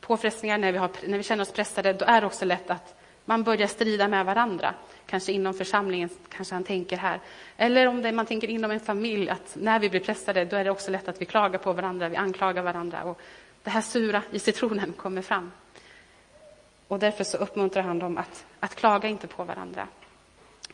påfrestningar, 0.00 0.58
när 0.58 0.72
vi, 0.72 0.78
har, 0.78 0.90
när 1.06 1.18
vi 1.18 1.24
känner 1.24 1.42
oss 1.42 1.52
pressade, 1.52 1.92
då 1.92 2.04
är 2.04 2.20
det 2.20 2.26
också 2.26 2.44
lätt 2.44 2.70
att 2.70 2.94
man 3.24 3.42
börjar 3.42 3.66
strida 3.66 4.08
med 4.08 4.26
varandra. 4.26 4.74
Kanske 5.06 5.32
inom 5.32 5.54
församlingen, 5.54 6.08
kanske 6.28 6.54
han 6.54 6.64
tänker 6.64 6.96
här. 6.96 7.20
Eller 7.56 7.86
om 7.86 8.02
det, 8.02 8.12
man 8.12 8.26
tänker 8.26 8.50
inom 8.50 8.70
en 8.70 8.80
familj, 8.80 9.28
att 9.28 9.56
när 9.60 9.78
vi 9.78 9.90
blir 9.90 10.00
pressade, 10.00 10.44
då 10.44 10.56
är 10.56 10.64
det 10.64 10.70
också 10.70 10.90
lätt 10.90 11.08
att 11.08 11.20
vi 11.20 11.24
klagar 11.24 11.58
på 11.58 11.72
varandra, 11.72 12.08
vi 12.08 12.16
anklagar 12.16 12.62
varandra. 12.62 13.02
Och 13.02 13.20
det 13.62 13.70
här 13.70 13.80
sura 13.80 14.22
i 14.30 14.38
citronen 14.38 14.92
kommer 14.92 15.22
fram. 15.22 15.52
Och 16.88 16.98
därför 16.98 17.24
så 17.24 17.36
uppmuntrar 17.36 17.82
han 17.82 17.98
dem 17.98 18.18
att, 18.18 18.44
att 18.60 18.74
klaga 18.74 19.08
inte 19.08 19.26
på 19.26 19.44
varandra. 19.44 19.88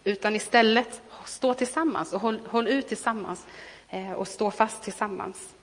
Utan 0.05 0.37
istället 0.37 1.03
stå 1.25 1.55
tillsammans 1.55 2.13
och 2.13 2.21
håll, 2.21 2.41
håll 2.47 2.69
ut 2.69 2.89
tillsammans 2.89 3.47
eh, 3.89 4.13
och 4.13 4.29
stå 4.29 4.51
fast 4.51 4.83
tillsammans. 4.83 5.55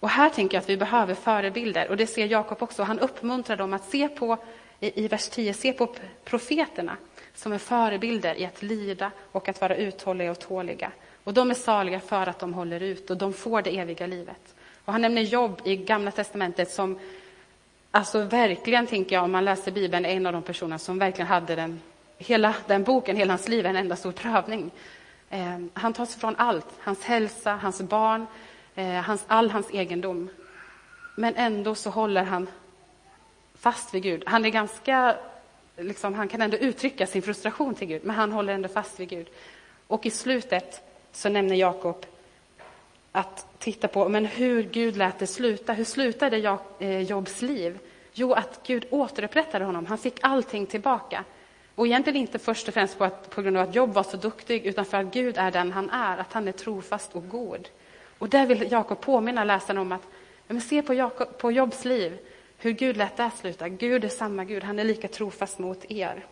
Och 0.00 0.08
här 0.08 0.30
tänker 0.30 0.56
jag 0.56 0.62
att 0.62 0.68
vi 0.68 0.76
behöver 0.76 1.14
förebilder 1.14 1.88
och 1.88 1.96
det 1.96 2.06
ser 2.06 2.26
Jakob 2.26 2.62
också. 2.62 2.82
Han 2.82 2.98
uppmuntrar 2.98 3.56
dem 3.56 3.72
att 3.72 3.84
se 3.84 4.08
på, 4.08 4.36
i, 4.84 5.04
i 5.04 5.08
vers 5.08 5.28
10, 5.28 5.54
se 5.54 5.72
på 5.72 5.94
profeterna 6.24 6.96
som 7.34 7.52
är 7.52 7.58
förebilder 7.58 8.34
i 8.34 8.44
att 8.44 8.62
lida 8.62 9.10
och 9.32 9.48
att 9.48 9.60
vara 9.60 9.76
uthålliga 9.76 10.30
och 10.30 10.38
tåliga. 10.38 10.92
Och 11.24 11.34
de 11.34 11.50
är 11.50 11.54
saliga 11.54 12.00
för 12.00 12.28
att 12.28 12.38
de 12.38 12.54
håller 12.54 12.80
ut 12.80 13.10
och 13.10 13.16
de 13.16 13.32
får 13.32 13.62
det 13.62 13.78
eviga 13.78 14.06
livet. 14.06 14.54
Och 14.84 14.92
han 14.92 15.02
nämner 15.02 15.22
Jobb 15.22 15.60
i 15.64 15.76
Gamla 15.76 16.10
testamentet 16.10 16.70
som 16.70 16.98
Alltså 17.90 18.22
verkligen, 18.22 18.86
tänker 18.86 19.16
jag, 19.16 19.24
om 19.24 19.32
man 19.32 19.44
läser 19.44 19.72
Bibeln, 19.72 20.04
är 20.04 20.10
en 20.10 20.26
av 20.26 20.32
de 20.32 20.42
personer 20.42 20.78
som 20.78 20.98
verkligen 20.98 21.26
hade 21.26 21.54
den, 21.54 21.80
hela 22.18 22.54
den 22.66 22.82
boken, 22.82 23.16
hela 23.16 23.32
hans 23.32 23.48
liv, 23.48 23.66
en 23.66 23.76
enda 23.76 23.96
stor 23.96 24.12
prövning. 24.12 24.70
Eh, 25.30 25.58
han 25.72 25.92
tas 25.92 26.16
ifrån 26.16 26.34
allt, 26.38 26.66
hans 26.78 27.04
hälsa, 27.04 27.54
hans 27.54 27.82
barn, 27.82 28.26
eh, 28.74 28.92
hans, 28.92 29.24
all 29.26 29.50
hans 29.50 29.70
egendom. 29.70 30.28
Men 31.16 31.34
ändå 31.36 31.74
så 31.74 31.90
håller 31.90 32.22
han 32.24 32.46
fast 33.64 33.94
vid 33.94 34.02
Gud. 34.02 34.22
Han 34.26 34.44
är 34.44 34.48
ganska, 34.50 35.16
liksom, 35.76 36.14
han 36.14 36.28
kan 36.28 36.42
ändå 36.42 36.56
uttrycka 36.56 37.06
sin 37.06 37.22
frustration 37.22 37.74
till 37.74 37.88
Gud, 37.88 38.04
men 38.04 38.16
han 38.16 38.32
håller 38.32 38.52
ändå 38.52 38.68
fast 38.68 39.00
vid 39.00 39.08
Gud. 39.08 39.26
Och 39.86 40.06
i 40.06 40.10
slutet 40.10 40.82
så 41.12 41.28
nämner 41.28 41.56
Jakob 41.56 42.06
att 43.12 43.46
titta 43.58 43.88
på 43.88 44.08
men 44.08 44.26
hur 44.26 44.62
Gud 44.62 44.96
lät 44.96 45.18
det 45.18 45.26
sluta. 45.26 45.72
Hur 45.72 45.84
slutade 45.84 46.58
eh, 46.78 47.00
Jobs 47.00 47.42
liv? 47.42 47.78
Jo, 48.12 48.32
att 48.32 48.60
Gud 48.66 48.86
återupprättade 48.90 49.64
honom. 49.64 49.86
Han 49.86 49.98
fick 49.98 50.18
allting 50.20 50.66
tillbaka. 50.66 51.24
Och 51.74 51.86
egentligen 51.86 52.20
inte 52.20 52.38
först 52.38 52.68
och 52.68 52.74
främst 52.74 52.98
på, 52.98 53.04
att, 53.04 53.30
på 53.30 53.42
grund 53.42 53.56
av 53.56 53.68
att 53.68 53.74
Job 53.74 53.92
var 53.92 54.02
så 54.02 54.16
duktig, 54.16 54.66
utan 54.66 54.84
för 54.84 54.98
att 54.98 55.12
Gud 55.12 55.38
är 55.38 55.50
den 55.50 55.72
han 55.72 55.90
är, 55.90 56.18
att 56.18 56.32
han 56.32 56.48
är 56.48 56.52
trofast 56.52 57.14
och 57.14 57.28
god. 57.28 57.68
Och 58.18 58.28
där 58.28 58.46
vill 58.46 58.72
Jakob 58.72 59.00
påminna 59.00 59.44
läsaren 59.44 59.78
om 59.78 59.92
att 59.92 60.06
men 60.46 60.60
se 60.60 60.82
på, 60.82 60.94
Jakob, 60.94 61.38
på 61.38 61.52
Jobs 61.52 61.84
liv, 61.84 62.18
hur 62.64 62.72
Gud 62.72 62.96
lät 62.96 63.16
det 63.16 63.30
sluta. 63.40 63.68
Gud 63.68 64.04
är 64.04 64.08
samma 64.08 64.44
Gud, 64.44 64.64
han 64.64 64.78
är 64.78 64.84
lika 64.84 65.08
trofast 65.08 65.58
mot 65.58 65.84
er. 65.90 66.26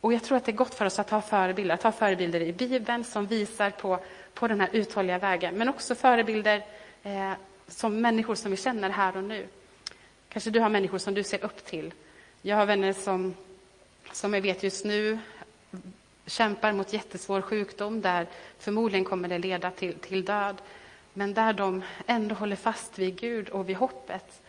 Och 0.00 0.12
jag 0.12 0.24
tror 0.24 0.36
att 0.36 0.44
det 0.44 0.52
är 0.52 0.56
gott 0.56 0.74
för 0.74 0.84
oss 0.84 0.98
att 0.98 1.10
ha 1.10 1.22
förebilder, 1.22 1.74
att 1.74 1.82
ha 1.82 1.92
förebilder 1.92 2.40
i 2.40 2.52
Bibeln 2.52 3.04
som 3.04 3.26
visar 3.26 3.70
på 3.70 3.98
på 4.34 4.48
den 4.48 4.60
här 4.60 4.68
uthålliga 4.72 5.18
vägen, 5.18 5.54
men 5.54 5.68
också 5.68 5.94
förebilder 5.94 6.62
eh, 7.02 7.32
som 7.68 8.00
människor 8.00 8.34
som 8.34 8.50
vi 8.50 8.56
känner 8.56 8.90
här 8.90 9.16
och 9.16 9.24
nu. 9.24 9.46
Kanske 10.28 10.50
du 10.50 10.60
har 10.60 10.68
människor 10.68 10.98
som 10.98 11.14
du 11.14 11.22
ser 11.22 11.44
upp 11.44 11.64
till. 11.64 11.94
Jag 12.42 12.56
har 12.56 12.66
vänner 12.66 12.92
som, 12.92 13.34
som 14.12 14.34
jag 14.34 14.40
vet 14.40 14.62
just 14.62 14.84
nu 14.84 15.18
kämpar 16.26 16.72
mot 16.72 16.92
jättesvår 16.92 17.40
sjukdom 17.40 18.00
där 18.00 18.26
förmodligen 18.58 19.04
kommer 19.04 19.28
det 19.28 19.38
leda 19.38 19.70
till, 19.70 19.94
till 19.94 20.24
död, 20.24 20.56
men 21.14 21.34
där 21.34 21.52
de 21.52 21.82
ändå 22.06 22.34
håller 22.34 22.56
fast 22.56 22.98
vid 22.98 23.16
Gud 23.16 23.48
och 23.48 23.68
vid 23.68 23.76
hoppet. 23.76 24.42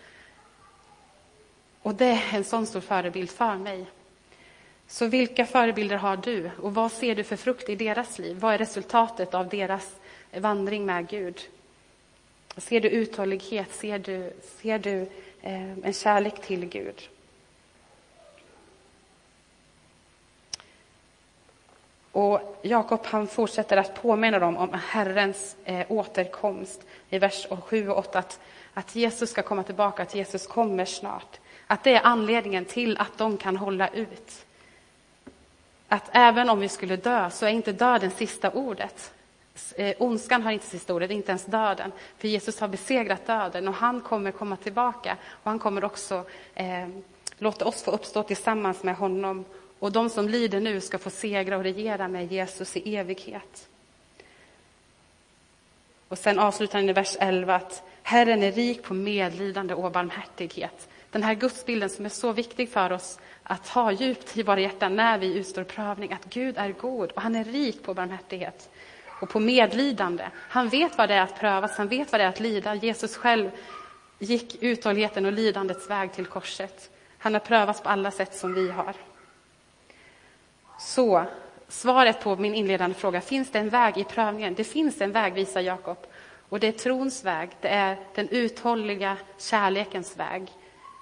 Och 1.82 1.95
det 1.95 2.06
är 2.06 2.34
en 2.34 2.43
sån 2.43 2.65
stor 2.65 2.82
förebild 2.82 3.30
för 3.30 3.56
mig. 3.56 3.86
Så 4.88 5.08
vilka 5.08 5.45
förebilder 5.45 5.97
har 5.97 6.17
du 6.17 6.52
och 6.62 6.73
vad 6.73 6.91
ser 6.91 7.15
du 7.15 7.23
för 7.23 7.36
frukt 7.36 7.69
i 7.69 7.76
deras 7.76 8.19
liv? 8.19 8.38
Vad 8.39 8.54
är 8.54 8.58
resultatet 8.58 9.34
av 9.34 9.49
deras 9.49 9.95
vandring 10.32 10.86
med 10.86 11.08
Gud? 11.08 11.41
Ser 12.58 12.82
du 12.82 12.89
uthållighet? 12.89 13.73
Ser 13.73 13.99
du, 13.99 14.34
ser 14.41 14.80
du 14.80 15.02
eh, 15.41 15.71
en 15.71 15.93
kärlek 15.93 16.41
till 16.41 16.65
Gud? 16.65 17.10
Och 22.13 22.60
Jakob 22.62 22.99
han 23.04 23.28
fortsätter 23.28 23.78
att 23.78 24.02
påminna 24.02 24.39
dem 24.39 24.58
om 24.58 24.69
Herrens 24.88 25.56
eh, 25.65 25.86
återkomst 25.89 26.82
i 27.10 27.19
vers 27.19 27.47
7 27.65 27.89
och 27.89 27.97
8, 27.97 28.19
att, 28.19 28.39
att 28.73 28.95
Jesus 28.95 29.30
ska 29.30 29.41
komma 29.41 29.63
tillbaka, 29.63 30.04
att 30.04 30.15
Jesus 30.15 30.47
kommer 30.47 30.86
snart. 30.86 31.39
Att 31.67 31.84
det 31.84 31.93
är 31.93 32.02
anledningen 32.04 32.65
till 32.65 32.97
att 32.97 33.17
de 33.17 33.38
kan 33.38 33.58
hålla 33.58 33.88
ut 33.88 34.45
att 35.93 36.10
även 36.12 36.49
om 36.49 36.60
vi 36.60 36.69
skulle 36.69 36.95
dö 36.95 37.30
så 37.30 37.45
är 37.45 37.49
inte 37.49 37.71
döden 37.71 38.12
sista 38.12 38.52
ordet. 38.52 39.13
Eh, 39.76 39.95
ondskan 39.99 40.41
har 40.41 40.52
inte 40.52 40.65
sista 40.65 40.93
ordet, 40.93 41.12
inte 41.12 41.32
ens 41.32 41.45
döden. 41.45 41.91
För 42.17 42.28
Jesus 42.28 42.60
har 42.60 42.67
besegrat 42.67 43.28
döden 43.28 43.67
och 43.67 43.73
han 43.73 44.02
kommer 44.02 44.32
komma 44.32 44.56
tillbaka. 44.56 45.17
Och 45.30 45.52
han 45.52 45.60
kommer 45.60 45.84
också 45.84 46.26
eh, 46.56 46.88
låta 47.38 47.65
oss 47.65 47.84
få 47.84 47.91
uppstå 47.91 48.23
tillsammans 48.23 48.84
med 48.84 48.95
honom. 48.95 49.45
Och 49.84 49.91
de 49.91 50.10
som 50.10 50.30
lider 50.30 50.60
nu 50.60 50.82
ska 50.82 50.98
få 50.98 51.10
segra 51.10 51.58
och 51.58 51.63
regera 51.63 52.08
med 52.08 52.32
Jesus 52.32 52.78
i 52.78 52.96
evighet. 52.96 53.67
Och 56.08 56.17
sen 56.17 56.39
avslutar 56.39 56.80
han 56.80 56.89
i 56.89 56.93
vers 56.93 57.17
11 57.19 57.56
att 57.56 57.84
Herren 58.04 58.43
är 58.43 58.52
rik 58.52 58.84
på 58.84 58.93
medlidande 58.93 59.74
och 59.74 59.91
barmhärtighet. 59.91 60.89
Den 61.12 61.24
här 61.24 61.34
gudsbilden 61.34 61.89
som 61.89 62.06
är 62.06 62.10
så 62.10 62.32
viktig 62.32 62.69
för 62.69 62.91
oss 62.91 63.19
att 63.43 63.67
ha 63.67 63.91
djupt 63.91 64.38
i 64.38 64.43
våra 64.43 64.60
hjärtan 64.60 64.96
när 64.96 65.17
vi 65.17 65.34
utstår 65.34 65.63
prövning, 65.63 66.13
att 66.13 66.26
Gud 66.26 66.58
är 66.58 66.72
god 66.72 67.12
och 67.12 67.22
han 67.22 67.36
är 67.36 67.43
rik 67.43 67.84
på 67.84 67.93
barmhärtighet. 67.93 68.69
och 69.22 69.30
på 69.30 69.39
medlidande. 69.39 70.26
Han 70.36 70.69
vet 70.69 70.98
vad 70.98 71.10
det 71.10 71.15
är 71.15 71.22
att 71.22 71.39
prövas, 71.39 71.78
han 71.78 71.88
vet 71.88 72.12
vad 72.12 72.22
det 72.22 72.26
är 72.26 72.30
att 72.30 72.39
lida. 72.39 72.76
Jesus 72.76 73.15
själv 73.15 73.52
gick 74.19 74.63
uthålligheten 74.63 75.26
och 75.26 75.34
lidandets 75.34 75.89
väg 75.89 76.13
till 76.13 76.26
korset. 76.26 76.89
Han 77.17 77.34
har 77.34 77.39
prövats 77.39 77.82
på 77.82 77.89
alla 77.89 78.12
sätt 78.12 78.36
som 78.36 78.54
vi 78.54 78.72
har. 78.72 78.96
Så 80.95 81.25
svaret 81.67 82.21
på 82.21 82.36
min 82.36 82.56
inledande 82.56 82.95
fråga, 82.95 83.21
finns 83.21 83.51
det 83.51 83.60
en 83.60 83.69
väg 83.69 83.97
i 83.97 84.03
prövningen? 84.03 84.53
Det 84.53 84.63
finns 84.63 85.01
en 85.01 85.12
väg, 85.12 85.34
visar 85.34 85.62
Jakob. 85.62 85.97
Och 86.49 86.60
det 86.60 86.67
är 86.67 86.71
trons 86.71 87.25
väg, 87.25 87.49
det 87.62 87.67
är 87.67 87.97
den 88.15 88.29
uthålliga 88.29 89.17
kärlekens 89.38 90.17
väg 90.17 90.51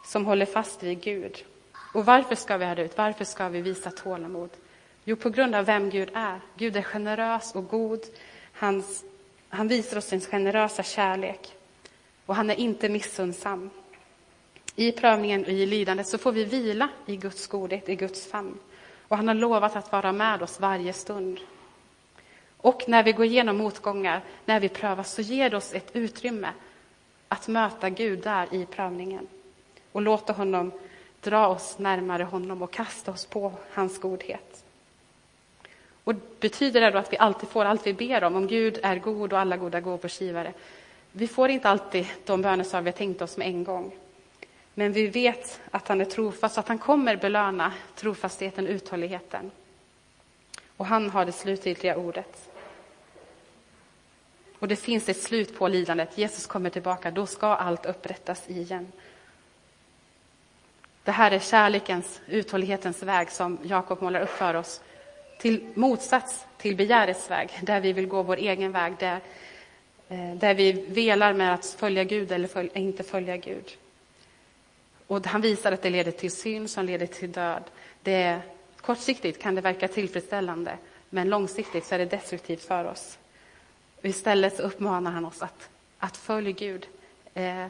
som 0.05 0.25
håller 0.25 0.45
fast 0.45 0.83
vid 0.83 1.01
Gud. 1.01 1.45
Och 1.93 2.05
varför 2.05 2.35
ska 2.35 2.57
vi 2.57 2.65
härda 2.65 2.81
ut? 2.81 2.97
Varför 2.97 3.25
ska 3.25 3.49
vi 3.49 3.61
visa 3.61 3.91
tålamod? 3.91 4.49
Jo, 5.03 5.15
på 5.15 5.29
grund 5.29 5.55
av 5.55 5.65
vem 5.65 5.89
Gud 5.89 6.09
är. 6.13 6.39
Gud 6.55 6.77
är 6.77 6.81
generös 6.81 7.55
och 7.55 7.67
god. 7.67 8.01
Hans, 8.53 9.03
han 9.49 9.67
visar 9.67 9.97
oss 9.97 10.05
sin 10.05 10.21
generösa 10.21 10.83
kärlek. 10.83 11.55
Och 12.25 12.35
han 12.35 12.49
är 12.49 12.59
inte 12.59 12.89
missunnsam. 12.89 13.69
I 14.75 14.91
prövningen 14.91 15.43
och 15.43 15.51
i 15.51 15.65
lidandet 15.65 16.07
så 16.07 16.17
får 16.17 16.31
vi 16.31 16.45
vila 16.45 16.89
i 17.05 17.15
Guds 17.15 17.47
godhet, 17.47 17.89
i 17.89 17.95
Guds 17.95 18.27
famn. 18.27 18.57
Och 19.11 19.17
han 19.17 19.27
har 19.27 19.35
lovat 19.35 19.75
att 19.75 19.91
vara 19.91 20.11
med 20.11 20.41
oss 20.41 20.59
varje 20.59 20.93
stund. 20.93 21.39
Och 22.57 22.83
när 22.87 23.03
vi 23.03 23.11
går 23.11 23.25
igenom 23.25 23.57
motgångar, 23.57 24.21
när 24.45 24.59
vi 24.59 24.69
prövas, 24.69 25.13
så 25.13 25.21
ger 25.21 25.49
det 25.49 25.57
oss 25.57 25.73
ett 25.73 25.95
utrymme 25.95 26.49
att 27.27 27.47
möta 27.47 27.89
Gud 27.89 28.23
där 28.23 28.55
i 28.55 28.65
prövningen 28.65 29.27
och 29.91 30.01
låta 30.01 30.33
honom 30.33 30.71
dra 31.21 31.47
oss 31.47 31.77
närmare 31.77 32.23
honom 32.23 32.61
och 32.61 32.71
kasta 32.71 33.11
oss 33.11 33.25
på 33.25 33.53
hans 33.73 33.99
godhet. 33.99 34.63
Och 36.03 36.15
betyder 36.39 36.81
det 36.81 36.91
då 36.91 36.97
att 36.97 37.13
vi 37.13 37.17
alltid 37.17 37.49
får 37.49 37.65
allt 37.65 37.87
vi 37.87 37.93
ber 37.93 38.23
om, 38.23 38.35
om 38.35 38.47
Gud 38.47 38.79
är 38.83 38.95
god 38.95 39.33
och 39.33 39.39
alla 39.39 39.57
goda 39.57 39.79
gåvors 39.79 40.21
givare? 40.21 40.53
Vi 41.11 41.27
får 41.27 41.49
inte 41.49 41.69
alltid 41.69 42.05
de 42.25 42.41
bönesvar 42.41 42.81
vi 42.81 42.89
har 42.89 42.97
tänkt 42.97 43.21
oss 43.21 43.37
med 43.37 43.47
en 43.47 43.63
gång. 43.63 43.91
Men 44.73 44.91
vi 44.91 45.07
vet 45.07 45.61
att 45.71 45.87
han 45.87 46.01
är 46.01 46.05
trofast, 46.05 46.57
att 46.57 46.67
han 46.67 46.77
kommer 46.77 47.15
belöna 47.15 47.73
trofastheten 47.95 48.67
uthålligheten. 48.67 49.51
Och 50.77 50.85
han 50.85 51.09
har 51.09 51.25
det 51.25 51.31
slutgiltiga 51.31 51.97
ordet. 51.97 52.49
Och 54.59 54.67
det 54.67 54.75
finns 54.75 55.09
ett 55.09 55.21
slut 55.21 55.57
på 55.57 55.67
lidandet. 55.67 56.17
Jesus 56.17 56.47
kommer 56.47 56.69
tillbaka, 56.69 57.11
då 57.11 57.25
ska 57.25 57.47
allt 57.47 57.85
upprättas 57.85 58.49
igen. 58.49 58.91
Det 61.03 61.11
här 61.11 61.31
är 61.31 61.39
kärlekens, 61.39 62.21
uthållighetens 62.27 63.03
väg 63.03 63.31
som 63.31 63.57
Jakob 63.63 64.01
målar 64.01 64.21
upp 64.21 64.29
för 64.29 64.53
oss. 64.53 64.81
Till 65.39 65.67
motsats 65.73 66.45
till 66.57 66.75
begärets 66.75 67.31
väg, 67.31 67.49
där 67.61 67.81
vi 67.81 67.93
vill 67.93 68.07
gå 68.07 68.23
vår 68.23 68.37
egen 68.37 68.71
väg, 68.71 68.93
där, 68.99 69.19
eh, 70.09 70.35
där 70.35 70.53
vi 70.53 70.71
velar 70.71 71.33
med 71.33 71.53
att 71.53 71.65
följa 71.65 72.03
Gud 72.03 72.31
eller 72.31 72.47
följ, 72.47 72.69
inte 72.73 73.03
följa 73.03 73.37
Gud. 73.37 73.77
Och 75.11 75.27
han 75.27 75.41
visar 75.41 75.71
att 75.71 75.81
det 75.81 75.89
leder 75.89 76.11
till 76.11 76.31
synd 76.31 76.69
som 76.69 76.85
leder 76.85 77.05
till 77.05 77.31
död. 77.31 77.63
Det, 78.03 78.41
kortsiktigt 78.81 79.41
kan 79.41 79.55
det 79.55 79.61
verka 79.61 79.87
tillfredsställande, 79.87 80.77
men 81.09 81.29
långsiktigt 81.29 81.85
så 81.85 81.95
är 81.95 81.99
det 81.99 82.05
destruktivt 82.05 82.63
för 82.63 82.85
oss. 82.85 83.17
Istället 84.01 84.55
så 84.55 84.63
uppmanar 84.63 85.11
han 85.11 85.25
oss 85.25 85.41
att, 85.41 85.69
att 85.97 86.17
följa 86.17 86.51
Gud. 86.51 86.87
Eh, 87.33 87.65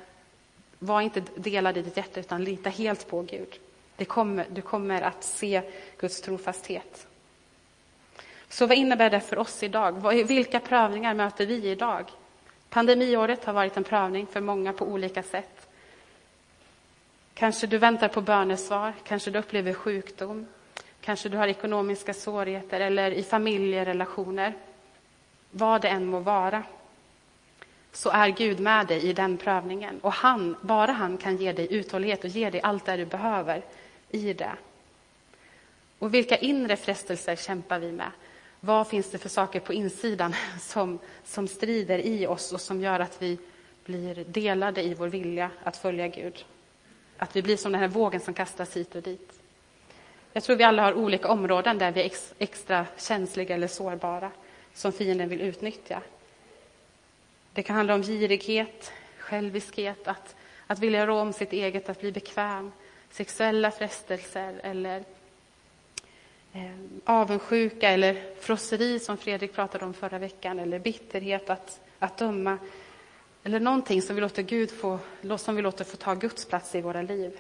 var 0.79 1.01
inte 1.01 1.23
delad 1.35 1.77
i 1.77 1.81
ditt 1.81 1.97
hjärta, 1.97 2.19
utan 2.19 2.43
lita 2.43 2.69
helt 2.69 3.07
på 3.07 3.21
Gud. 3.21 3.59
Det 3.95 4.05
kommer, 4.05 4.45
du 4.49 4.61
kommer 4.61 5.01
att 5.01 5.23
se 5.23 5.61
Guds 5.97 6.21
trofasthet. 6.21 7.07
Så 8.49 8.67
vad 8.67 8.77
innebär 8.77 9.09
det 9.09 9.19
för 9.19 9.37
oss 9.37 9.63
idag? 9.63 10.13
Vilka 10.23 10.59
prövningar 10.59 11.13
möter 11.13 11.45
vi 11.45 11.69
idag? 11.69 12.05
Pandemiåret 12.69 13.45
har 13.45 13.53
varit 13.53 13.77
en 13.77 13.83
prövning 13.83 14.27
för 14.27 14.41
många 14.41 14.73
på 14.73 14.85
olika 14.85 15.23
sätt. 15.23 15.60
Kanske 17.33 17.67
du 17.67 17.77
väntar 17.77 18.07
på 18.07 18.21
bönesvar, 18.21 18.93
kanske 19.03 19.31
du 19.31 19.39
upplever 19.39 19.73
sjukdom, 19.73 20.47
kanske 21.01 21.29
du 21.29 21.37
har 21.37 21.47
ekonomiska 21.47 22.13
svårigheter 22.13 22.79
eller 22.79 23.11
i 23.11 23.23
familjerelationer. 23.23 24.53
Vad 25.51 25.81
det 25.81 25.87
än 25.87 26.05
må 26.05 26.19
vara, 26.19 26.63
så 27.91 28.09
är 28.09 28.29
Gud 28.29 28.59
med 28.59 28.87
dig 28.87 29.03
i 29.09 29.13
den 29.13 29.37
prövningen. 29.37 29.99
Och 30.01 30.13
han, 30.13 30.55
bara 30.61 30.91
han 30.91 31.17
kan 31.17 31.37
ge 31.37 31.53
dig 31.53 31.73
uthållighet 31.73 32.23
och 32.23 32.29
ge 32.29 32.49
dig 32.49 32.61
allt 32.61 32.85
det 32.85 32.97
du 32.97 33.05
behöver 33.05 33.61
i 34.09 34.33
det. 34.33 34.55
Och 35.99 36.13
vilka 36.13 36.37
inre 36.37 36.75
frestelser 36.75 37.35
kämpar 37.35 37.79
vi 37.79 37.91
med? 37.91 38.11
Vad 38.59 38.87
finns 38.87 39.11
det 39.11 39.17
för 39.17 39.29
saker 39.29 39.59
på 39.59 39.73
insidan 39.73 40.35
som, 40.59 40.99
som 41.25 41.47
strider 41.47 41.99
i 41.99 42.27
oss 42.27 42.51
och 42.51 42.61
som 42.61 42.81
gör 42.81 42.99
att 42.99 43.21
vi 43.21 43.37
blir 43.85 44.23
delade 44.23 44.83
i 44.83 44.93
vår 44.93 45.07
vilja 45.07 45.49
att 45.63 45.77
följa 45.77 46.07
Gud? 46.07 46.45
Att 47.21 47.35
vi 47.35 47.41
blir 47.41 47.57
som 47.57 47.71
den 47.71 47.81
här 47.81 47.87
vågen 47.87 48.21
som 48.21 48.33
kastas 48.33 48.77
hit 48.77 48.95
och 48.95 49.01
dit. 49.01 49.39
Jag 50.33 50.43
tror 50.43 50.55
vi 50.55 50.63
alla 50.63 50.83
har 50.83 50.93
olika 50.93 51.27
områden 51.27 51.77
där 51.77 51.91
vi 51.91 52.01
är 52.01 52.11
extra 52.37 52.85
känsliga 52.97 53.55
eller 53.55 53.67
sårbara 53.67 54.31
som 54.73 54.91
fienden 54.91 55.29
vill 55.29 55.41
utnyttja. 55.41 56.01
Det 57.53 57.63
kan 57.63 57.75
handla 57.75 57.93
om 57.93 58.03
girighet, 58.03 58.91
själviskhet, 59.17 60.07
att, 60.07 60.35
att 60.67 60.79
vilja 60.79 61.07
rå 61.07 61.19
om 61.19 61.33
sitt 61.33 61.53
eget, 61.53 61.89
att 61.89 61.99
bli 61.99 62.11
bekväm, 62.11 62.71
sexuella 63.09 63.71
frestelser 63.71 64.61
eller 64.63 65.03
eh, 66.53 66.71
avundsjuka 67.05 67.89
eller 67.89 68.35
frosseri 68.39 68.99
som 68.99 69.17
Fredrik 69.17 69.53
pratade 69.53 69.85
om 69.85 69.93
förra 69.93 70.19
veckan, 70.19 70.59
eller 70.59 70.79
bitterhet 70.79 71.49
att, 71.49 71.79
att 71.99 72.17
döma. 72.17 72.57
Eller 73.43 73.59
någonting 73.59 74.01
som 74.01 74.15
vi 74.15 74.21
låter 74.21 74.43
Gud 74.43 74.71
få, 74.71 74.99
som 75.37 75.55
vi 75.55 75.61
låter 75.61 75.83
få 75.83 75.97
ta 75.97 76.13
Guds 76.13 76.45
plats 76.45 76.75
i 76.75 76.81
våra 76.81 77.01
liv. 77.01 77.39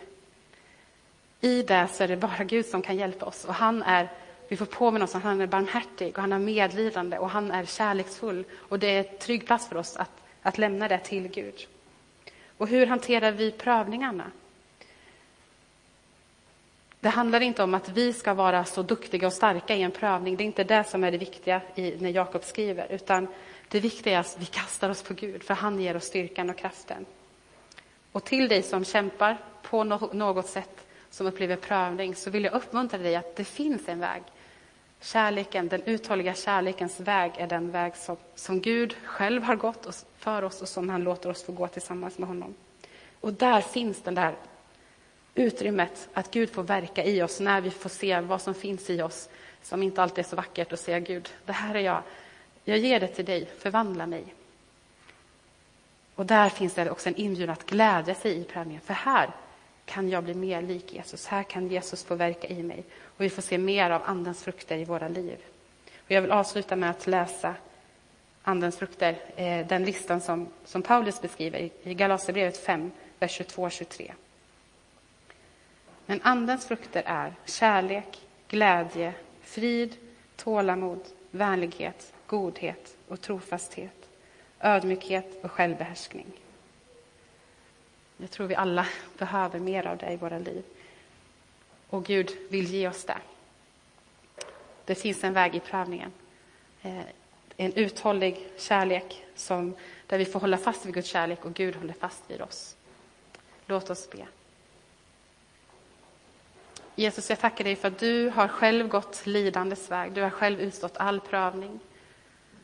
I 1.41 1.63
det 1.63 1.87
så 1.93 2.03
är 2.03 2.07
det 2.07 2.17
bara 2.17 2.43
Gud 2.43 2.65
som 2.65 2.81
kan 2.81 2.97
hjälpa 2.97 3.25
oss 3.25 3.45
och 3.45 3.53
han 3.53 3.83
är 3.83 4.09
vi 4.51 4.57
får 4.57 4.65
påminna 4.65 5.05
oss 5.05 5.15
att 5.15 5.23
han 5.23 5.41
är 5.41 5.47
barmhärtig 5.47 6.15
och 6.15 6.21
han 6.21 6.33
är 6.33 6.39
medlidande 6.39 7.17
och 7.17 7.29
han 7.29 7.51
är 7.51 7.65
kärleksfull. 7.65 8.43
Och 8.55 8.79
det 8.79 8.87
är 8.87 8.99
en 8.99 9.17
trygg 9.17 9.45
plats 9.45 9.67
för 9.67 9.77
oss 9.77 9.97
att, 9.97 10.11
att 10.41 10.57
lämna 10.57 10.87
det 10.87 10.97
till 10.97 11.27
Gud. 11.27 11.67
Och 12.57 12.67
hur 12.67 12.85
hanterar 12.85 13.31
vi 13.31 13.51
prövningarna? 13.51 14.31
Det 16.99 17.09
handlar 17.09 17.41
inte 17.41 17.63
om 17.63 17.73
att 17.73 17.89
vi 17.89 18.13
ska 18.13 18.33
vara 18.33 18.65
så 18.65 18.83
duktiga 18.83 19.27
och 19.27 19.33
starka 19.33 19.75
i 19.75 19.81
en 19.81 19.91
prövning. 19.91 20.35
Det 20.35 20.43
är 20.43 20.45
inte 20.45 20.63
det 20.63 20.83
som 20.83 21.03
är 21.03 21.11
det 21.11 21.17
viktiga 21.17 21.61
i, 21.75 21.95
när 21.99 22.09
Jakob 22.09 22.43
skriver. 22.43 22.91
Utan 22.91 23.27
det 23.71 23.79
viktiga 23.79 24.13
är 24.13 24.19
att 24.19 24.37
vi 24.39 24.45
kastar 24.45 24.89
oss 24.89 25.03
på 25.03 25.13
Gud, 25.13 25.43
för 25.43 25.53
han 25.53 25.79
ger 25.79 25.95
oss 25.95 26.03
styrkan 26.03 26.49
och 26.49 26.57
kraften. 26.57 27.05
Och 28.11 28.23
till 28.23 28.47
dig 28.47 28.63
som 28.63 28.85
kämpar 28.85 29.37
på 29.61 29.83
något 29.83 30.47
sätt, 30.47 30.87
som 31.09 31.27
upplever 31.27 31.55
prövning, 31.55 32.15
så 32.15 32.29
vill 32.29 32.43
jag 32.43 32.53
uppmuntra 32.53 32.97
dig 32.97 33.15
att 33.15 33.35
det 33.35 33.43
finns 33.43 33.87
en 33.87 33.99
väg. 33.99 34.23
Kärleken, 35.01 35.67
den 35.67 35.83
uthålliga 35.83 36.33
kärlekens 36.33 36.99
väg 36.99 37.31
är 37.37 37.47
den 37.47 37.71
väg 37.71 37.95
som, 37.95 38.17
som 38.35 38.61
Gud 38.61 38.95
själv 39.03 39.43
har 39.43 39.55
gått 39.55 40.05
för 40.17 40.43
oss 40.43 40.61
och 40.61 40.69
som 40.69 40.89
han 40.89 41.03
låter 41.03 41.29
oss 41.29 41.43
få 41.43 41.51
gå 41.51 41.67
tillsammans 41.67 42.17
med 42.17 42.27
honom. 42.27 42.53
Och 43.21 43.33
där 43.33 43.61
finns 43.61 44.01
den 44.01 44.15
där 44.15 44.35
utrymmet 45.35 46.09
att 46.13 46.31
Gud 46.31 46.49
får 46.49 46.63
verka 46.63 47.03
i 47.03 47.21
oss 47.21 47.39
när 47.39 47.61
vi 47.61 47.71
får 47.71 47.89
se 47.89 48.19
vad 48.19 48.41
som 48.41 48.53
finns 48.53 48.89
i 48.89 49.01
oss 49.01 49.29
som 49.61 49.83
inte 49.83 50.03
alltid 50.03 50.25
är 50.25 50.29
så 50.29 50.35
vackert 50.35 50.71
och 50.71 50.79
säga 50.79 50.99
Gud, 50.99 51.29
det 51.45 51.51
här 51.51 51.75
är 51.75 51.79
jag. 51.79 52.03
Jag 52.63 52.77
ger 52.77 52.99
det 52.99 53.07
till 53.07 53.25
dig, 53.25 53.49
förvandla 53.59 54.05
mig. 54.05 54.23
Och 56.15 56.25
där 56.25 56.49
finns 56.49 56.73
det 56.73 56.91
också 56.91 57.09
en 57.09 57.15
inbjudan 57.15 57.53
att 57.53 57.65
glädja 57.65 58.15
sig 58.15 58.37
i 58.37 58.43
prövningen, 58.43 58.81
för 58.81 58.93
här 58.93 59.29
kan 59.85 60.09
jag 60.09 60.23
bli 60.23 60.33
mer 60.33 60.61
lik 60.61 60.93
Jesus. 60.93 61.27
Här 61.27 61.43
kan 61.43 61.67
Jesus 61.67 62.03
få 62.03 62.15
verka 62.15 62.47
i 62.47 62.63
mig 62.63 62.83
och 63.01 63.21
vi 63.21 63.29
får 63.29 63.41
se 63.41 63.57
mer 63.57 63.89
av 63.89 64.01
Andens 64.05 64.43
frukter 64.43 64.77
i 64.77 64.85
våra 64.85 65.07
liv. 65.07 65.37
Och 66.05 66.11
jag 66.11 66.21
vill 66.21 66.31
avsluta 66.31 66.75
med 66.75 66.89
att 66.89 67.07
läsa 67.07 67.55
Andens 68.43 68.77
frukter, 68.77 69.15
eh, 69.35 69.67
den 69.67 69.83
listan 69.85 70.21
som, 70.21 70.47
som 70.65 70.81
Paulus 70.81 71.21
beskriver 71.21 71.69
i 71.83 71.93
Galaterbrevet 71.93 72.57
5, 72.57 72.91
vers 73.19 73.41
22-23. 73.41 74.11
Men 76.05 76.19
Andens 76.23 76.67
frukter 76.67 77.03
är 77.05 77.33
kärlek, 77.45 78.21
glädje, 78.47 79.13
frid, 79.41 79.95
tålamod, 80.35 81.01
vänlighet, 81.31 82.13
godhet 82.31 82.97
och 83.07 83.21
trofasthet, 83.21 84.09
ödmjukhet 84.59 85.43
och 85.43 85.51
självbehärskning. 85.51 86.25
Jag 88.17 88.31
tror 88.31 88.47
vi 88.47 88.55
alla 88.55 88.87
behöver 89.17 89.59
mer 89.59 89.87
av 89.87 89.97
det 89.97 90.11
i 90.11 90.15
våra 90.15 90.39
liv. 90.39 90.63
Och 91.89 92.05
Gud 92.05 92.37
vill 92.49 92.73
ge 92.73 92.87
oss 92.87 93.05
det. 93.05 93.17
Det 94.85 94.95
finns 94.95 95.23
en 95.23 95.33
väg 95.33 95.55
i 95.55 95.59
prövningen. 95.59 96.11
Eh, 96.81 97.01
en 97.57 97.73
uthållig 97.73 98.47
kärlek 98.57 99.25
som, 99.35 99.75
där 100.07 100.17
vi 100.17 100.25
får 100.25 100.39
hålla 100.39 100.57
fast 100.57 100.85
vid 100.85 100.93
Guds 100.93 101.07
kärlek 101.07 101.45
och 101.45 101.53
Gud 101.53 101.75
håller 101.75 101.93
fast 101.93 102.23
vid 102.27 102.41
oss. 102.41 102.75
Låt 103.65 103.89
oss 103.89 104.09
be. 104.09 104.27
Jesus, 106.95 107.29
jag 107.29 107.39
tackar 107.39 107.63
dig 107.63 107.75
för 107.75 107.87
att 107.87 107.99
du 107.99 108.29
har 108.29 108.47
själv 108.47 108.87
gått 108.87 109.25
lidandes 109.25 109.91
väg. 109.91 110.11
Du 110.11 110.21
har 110.21 110.29
själv 110.29 110.59
utstått 110.59 110.97
all 110.97 111.19
prövning. 111.19 111.79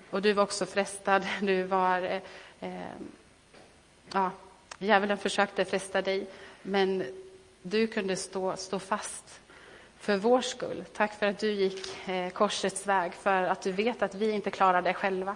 Och 0.10 0.22
du 0.22 0.34
var 0.34 0.44
också 0.44 0.66
frestad. 0.66 1.28
Du 1.42 1.64
var... 1.64 2.02
Eh, 2.02 2.22
eh, 2.60 2.96
ja, 4.14 4.32
djävulen 4.80 5.18
försökte 5.18 5.66
fresta 5.66 6.02
dig, 6.02 6.28
men 6.62 7.04
du 7.62 7.88
kunde 7.88 8.16
stå, 8.16 8.56
stå 8.56 8.80
fast 8.80 9.40
för 10.00 10.18
vår 10.18 10.42
skull. 10.42 10.84
Tack 10.94 11.20
för 11.20 11.26
att 11.26 11.40
du 11.40 11.52
gick 11.52 12.10
eh, 12.10 12.30
korsets 12.30 12.88
väg, 12.88 13.14
för 13.14 13.44
att 13.44 13.62
du 13.62 13.72
vet 13.72 14.02
att 14.02 14.16
vi 14.16 14.32
inte 14.32 14.52
klarar 14.52 14.82
det 14.82 14.94
själva. 14.94 15.36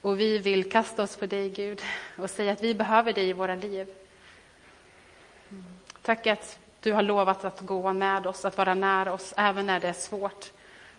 Och 0.00 0.20
vi 0.20 0.38
vill 0.38 0.70
kasta 0.70 1.02
oss 1.02 1.16
på 1.16 1.26
dig, 1.26 1.48
Gud, 1.48 1.82
och 2.18 2.30
säga 2.30 2.52
att 2.52 2.62
vi 2.62 2.74
behöver 2.74 3.12
dig 3.12 3.28
i 3.28 3.32
våra 3.32 3.54
liv. 3.54 3.88
Tack 6.02 6.26
att 6.26 6.58
du 6.80 6.92
har 6.92 7.02
lovat 7.02 7.44
att 7.44 7.60
gå 7.60 7.92
med 7.92 8.26
oss, 8.26 8.44
att 8.44 8.58
vara 8.58 8.74
nära 8.74 9.12
oss, 9.12 9.34
även 9.36 9.66
när 9.66 9.80
det 9.80 9.88
är 9.88 9.92
svårt. 9.92 10.52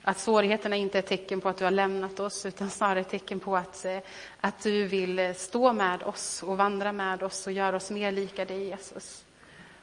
Att 0.07 0.19
svårigheterna 0.19 0.75
inte 0.75 0.97
är 0.97 1.01
tecken 1.01 1.41
på 1.41 1.49
att 1.49 1.57
du 1.57 1.63
har 1.63 1.71
lämnat 1.71 2.19
oss, 2.19 2.45
utan 2.45 2.69
snarare 2.69 3.03
tecken 3.03 3.39
på 3.39 3.57
att, 3.57 3.85
eh, 3.85 3.97
att 4.41 4.63
du 4.63 4.87
vill 4.87 5.19
eh, 5.19 5.33
stå 5.33 5.73
med 5.73 6.03
oss 6.03 6.43
och 6.43 6.57
vandra 6.57 6.91
med 6.91 7.23
oss 7.23 7.47
och 7.47 7.53
göra 7.53 7.75
oss 7.75 7.91
mer 7.91 8.11
lika 8.11 8.45
dig, 8.45 8.67
Jesus. 8.67 9.25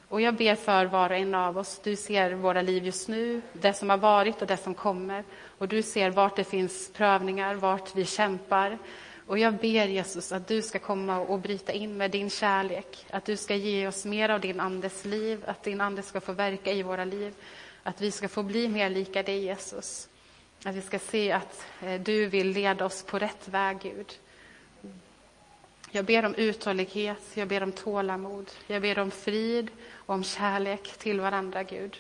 Och 0.09 0.21
jag 0.21 0.35
ber 0.35 0.55
för 0.55 0.85
var 0.85 1.11
och 1.11 1.17
en 1.17 1.35
av 1.35 1.59
oss. 1.59 1.81
Du 1.85 1.97
ser 1.97 2.33
våra 2.33 2.63
liv 2.63 2.85
just 2.85 3.09
nu, 3.09 3.43
det 3.53 3.73
som 3.73 3.91
har 3.91 3.97
varit 3.97 4.43
och 4.43 4.47
det 4.47 4.57
som 4.57 4.75
kommer. 4.75 5.25
Och 5.59 5.69
du 5.69 5.83
ser 5.83 6.11
vart 6.11 6.37
det 6.37 6.45
finns 6.45 6.93
prövningar, 6.93 7.55
vart 7.55 7.95
vi 7.97 8.05
kämpar. 8.05 8.79
Och 9.27 9.39
jag 9.39 9.55
ber 9.55 9.87
Jesus 9.87 10.33
att 10.33 10.49
du 10.49 10.63
ska 10.63 10.79
komma 10.79 11.19
och 11.21 11.39
bryta 11.39 11.73
in 11.73 11.97
med 11.97 12.11
din 12.11 12.31
kärlek. 12.31 13.07
Att 13.11 13.25
du 13.25 13.37
ska 13.37 13.55
ge 13.55 13.89
oss 13.89 14.05
mer 14.05 14.29
av 14.29 14.41
din 14.41 14.61
andes 14.61 15.05
liv, 15.05 15.45
att 15.47 15.63
din 15.63 15.81
ande 15.81 16.03
ska 16.03 16.21
få 16.21 16.33
verka 16.33 16.73
i 16.73 16.83
våra 16.83 17.05
liv. 17.05 17.35
Att 17.83 18.01
vi 18.01 18.11
ska 18.11 18.29
få 18.29 18.43
bli 18.43 18.69
mer 18.69 18.91
lika 18.91 19.23
dig 19.23 19.45
Jesus. 19.45 20.09
Att 20.65 20.75
vi 20.75 20.83
ska 20.83 20.99
se 20.99 21.33
att 21.33 21.67
eh, 21.81 22.01
du 22.01 22.27
vill 22.27 22.51
leda 22.51 22.85
oss 22.85 23.03
på 23.03 23.19
rätt 23.19 23.49
väg, 23.49 23.79
Gud. 23.83 24.19
Jag 25.91 26.05
ber 26.05 26.25
om 26.25 26.35
uthållighet, 26.35 27.23
jag 27.35 27.49
ber 27.49 27.63
om 27.63 27.73
tålamod, 27.73 28.51
jag 28.67 28.83
ber 28.83 28.99
om 28.99 29.11
frid 29.11 29.71
och 29.93 30.15
om 30.15 30.25
kärlek 30.25 30.99
till 30.99 31.21
varandra, 31.21 31.63
Gud. 31.63 31.97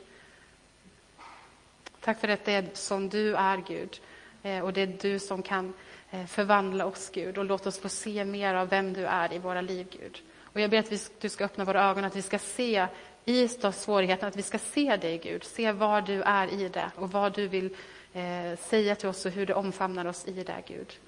Tack 2.00 2.20
för 2.20 2.28
att 2.28 2.44
det 2.44 2.52
är 2.52 2.68
som 2.72 3.08
du 3.08 3.36
är, 3.36 3.62
Gud. 3.68 4.00
Eh, 4.42 4.64
och 4.64 4.72
det 4.72 4.80
är 4.80 4.96
du 5.00 5.18
som 5.18 5.42
kan 5.42 5.74
eh, 6.10 6.26
förvandla 6.26 6.86
oss, 6.86 7.10
Gud. 7.14 7.38
Och 7.38 7.44
låt 7.44 7.66
oss 7.66 7.78
få 7.78 7.88
se 7.88 8.24
mer 8.24 8.54
av 8.54 8.68
vem 8.68 8.92
du 8.92 9.06
är 9.06 9.32
i 9.32 9.38
våra 9.38 9.60
liv, 9.60 9.86
Gud. 9.90 10.22
Och 10.40 10.60
jag 10.60 10.70
ber 10.70 10.78
att 10.78 10.92
vi, 10.92 10.98
du 11.20 11.28
ska 11.28 11.44
öppna 11.44 11.64
våra 11.64 11.84
ögon, 11.84 12.04
att 12.04 12.16
vi 12.16 12.22
ska 12.22 12.38
se 12.38 12.86
i 13.24 13.48
svårigheten, 13.48 14.28
att 14.28 14.36
vi 14.36 14.42
ska 14.42 14.58
se 14.58 14.96
dig, 14.96 15.18
Gud. 15.18 15.44
Se 15.44 15.72
var 15.72 16.00
du 16.00 16.22
är 16.22 16.52
i 16.52 16.68
det 16.68 16.90
och 16.96 17.10
vad 17.12 17.34
du 17.34 17.48
vill 17.48 17.76
eh, 18.12 18.58
säga 18.58 18.94
till 18.94 19.08
oss 19.08 19.26
och 19.26 19.32
hur 19.32 19.46
du 19.46 19.52
omfamnar 19.52 20.06
oss 20.06 20.28
i 20.28 20.32
det, 20.32 20.62
Gud. 20.66 20.98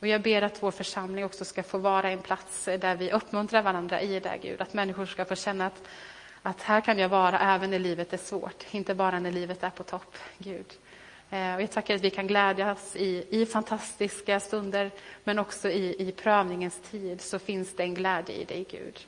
Och 0.00 0.06
jag 0.06 0.22
ber 0.22 0.42
att 0.42 0.62
vår 0.62 0.70
församling 0.70 1.24
också 1.24 1.44
ska 1.44 1.62
få 1.62 1.78
vara 1.78 2.10
en 2.10 2.18
plats 2.18 2.64
där 2.64 2.96
vi 2.96 3.12
uppmuntrar 3.12 3.62
varandra 3.62 4.00
i 4.00 4.20
det, 4.20 4.38
Gud. 4.42 4.60
Att 4.60 4.74
människor 4.74 5.06
ska 5.06 5.24
få 5.24 5.34
känna 5.34 5.66
att, 5.66 5.82
att 6.42 6.62
här 6.62 6.80
kan 6.80 6.98
jag 6.98 7.08
vara 7.08 7.38
även 7.40 7.70
när 7.70 7.78
livet 7.78 8.12
är 8.12 8.16
svårt, 8.16 8.64
inte 8.70 8.94
bara 8.94 9.18
när 9.18 9.32
livet 9.32 9.62
är 9.62 9.70
på 9.70 9.82
topp, 9.82 10.16
Gud. 10.38 10.66
Eh, 11.30 11.54
och 11.54 11.62
jag 11.62 11.70
tackar 11.70 11.94
att 11.94 12.00
vi 12.00 12.10
kan 12.10 12.26
glädjas 12.26 12.96
i, 12.96 13.26
i 13.30 13.46
fantastiska 13.46 14.40
stunder, 14.40 14.90
men 15.24 15.38
också 15.38 15.70
i, 15.70 16.08
i 16.08 16.12
prövningens 16.12 16.80
tid 16.90 17.20
så 17.20 17.38
finns 17.38 17.76
det 17.76 17.82
en 17.82 17.94
glädje 17.94 18.34
i 18.34 18.44
dig, 18.44 18.66
Gud. 18.70 19.06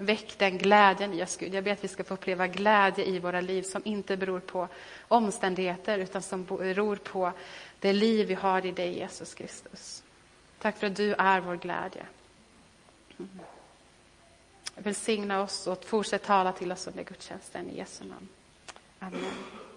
Väck 0.00 0.38
den 0.38 0.58
glädjen 0.58 1.14
i 1.14 1.22
oss, 1.22 1.36
Gud. 1.36 1.54
Jag 1.54 1.64
ber 1.64 1.72
att 1.72 1.84
vi 1.84 1.88
ska 1.88 2.04
få 2.04 2.14
uppleva 2.14 2.46
glädje 2.46 3.04
i 3.04 3.18
våra 3.18 3.40
liv 3.40 3.62
som 3.62 3.82
inte 3.84 4.16
beror 4.16 4.40
på 4.40 4.68
omständigheter, 5.08 5.98
utan 5.98 6.22
som 6.22 6.44
beror 6.44 6.96
på 6.96 7.32
det 7.78 7.92
liv 7.92 8.26
vi 8.26 8.34
har 8.34 8.66
i 8.66 8.72
dig, 8.72 8.98
Jesus 8.98 9.34
Kristus. 9.34 10.02
Tack 10.58 10.76
för 10.76 10.86
att 10.86 10.96
du 10.96 11.14
är 11.14 11.40
vår 11.40 11.56
glädje. 11.56 12.06
Mm. 13.18 13.30
Välsigna 14.74 15.42
oss 15.42 15.66
och 15.66 15.84
fortsätt 15.84 16.22
tala 16.22 16.52
till 16.52 16.72
oss 16.72 16.86
under 16.86 17.04
gudstjänsten 17.04 17.70
i 17.70 17.76
Jesu 17.76 18.04
namn. 18.04 18.28
Amen. 18.98 19.67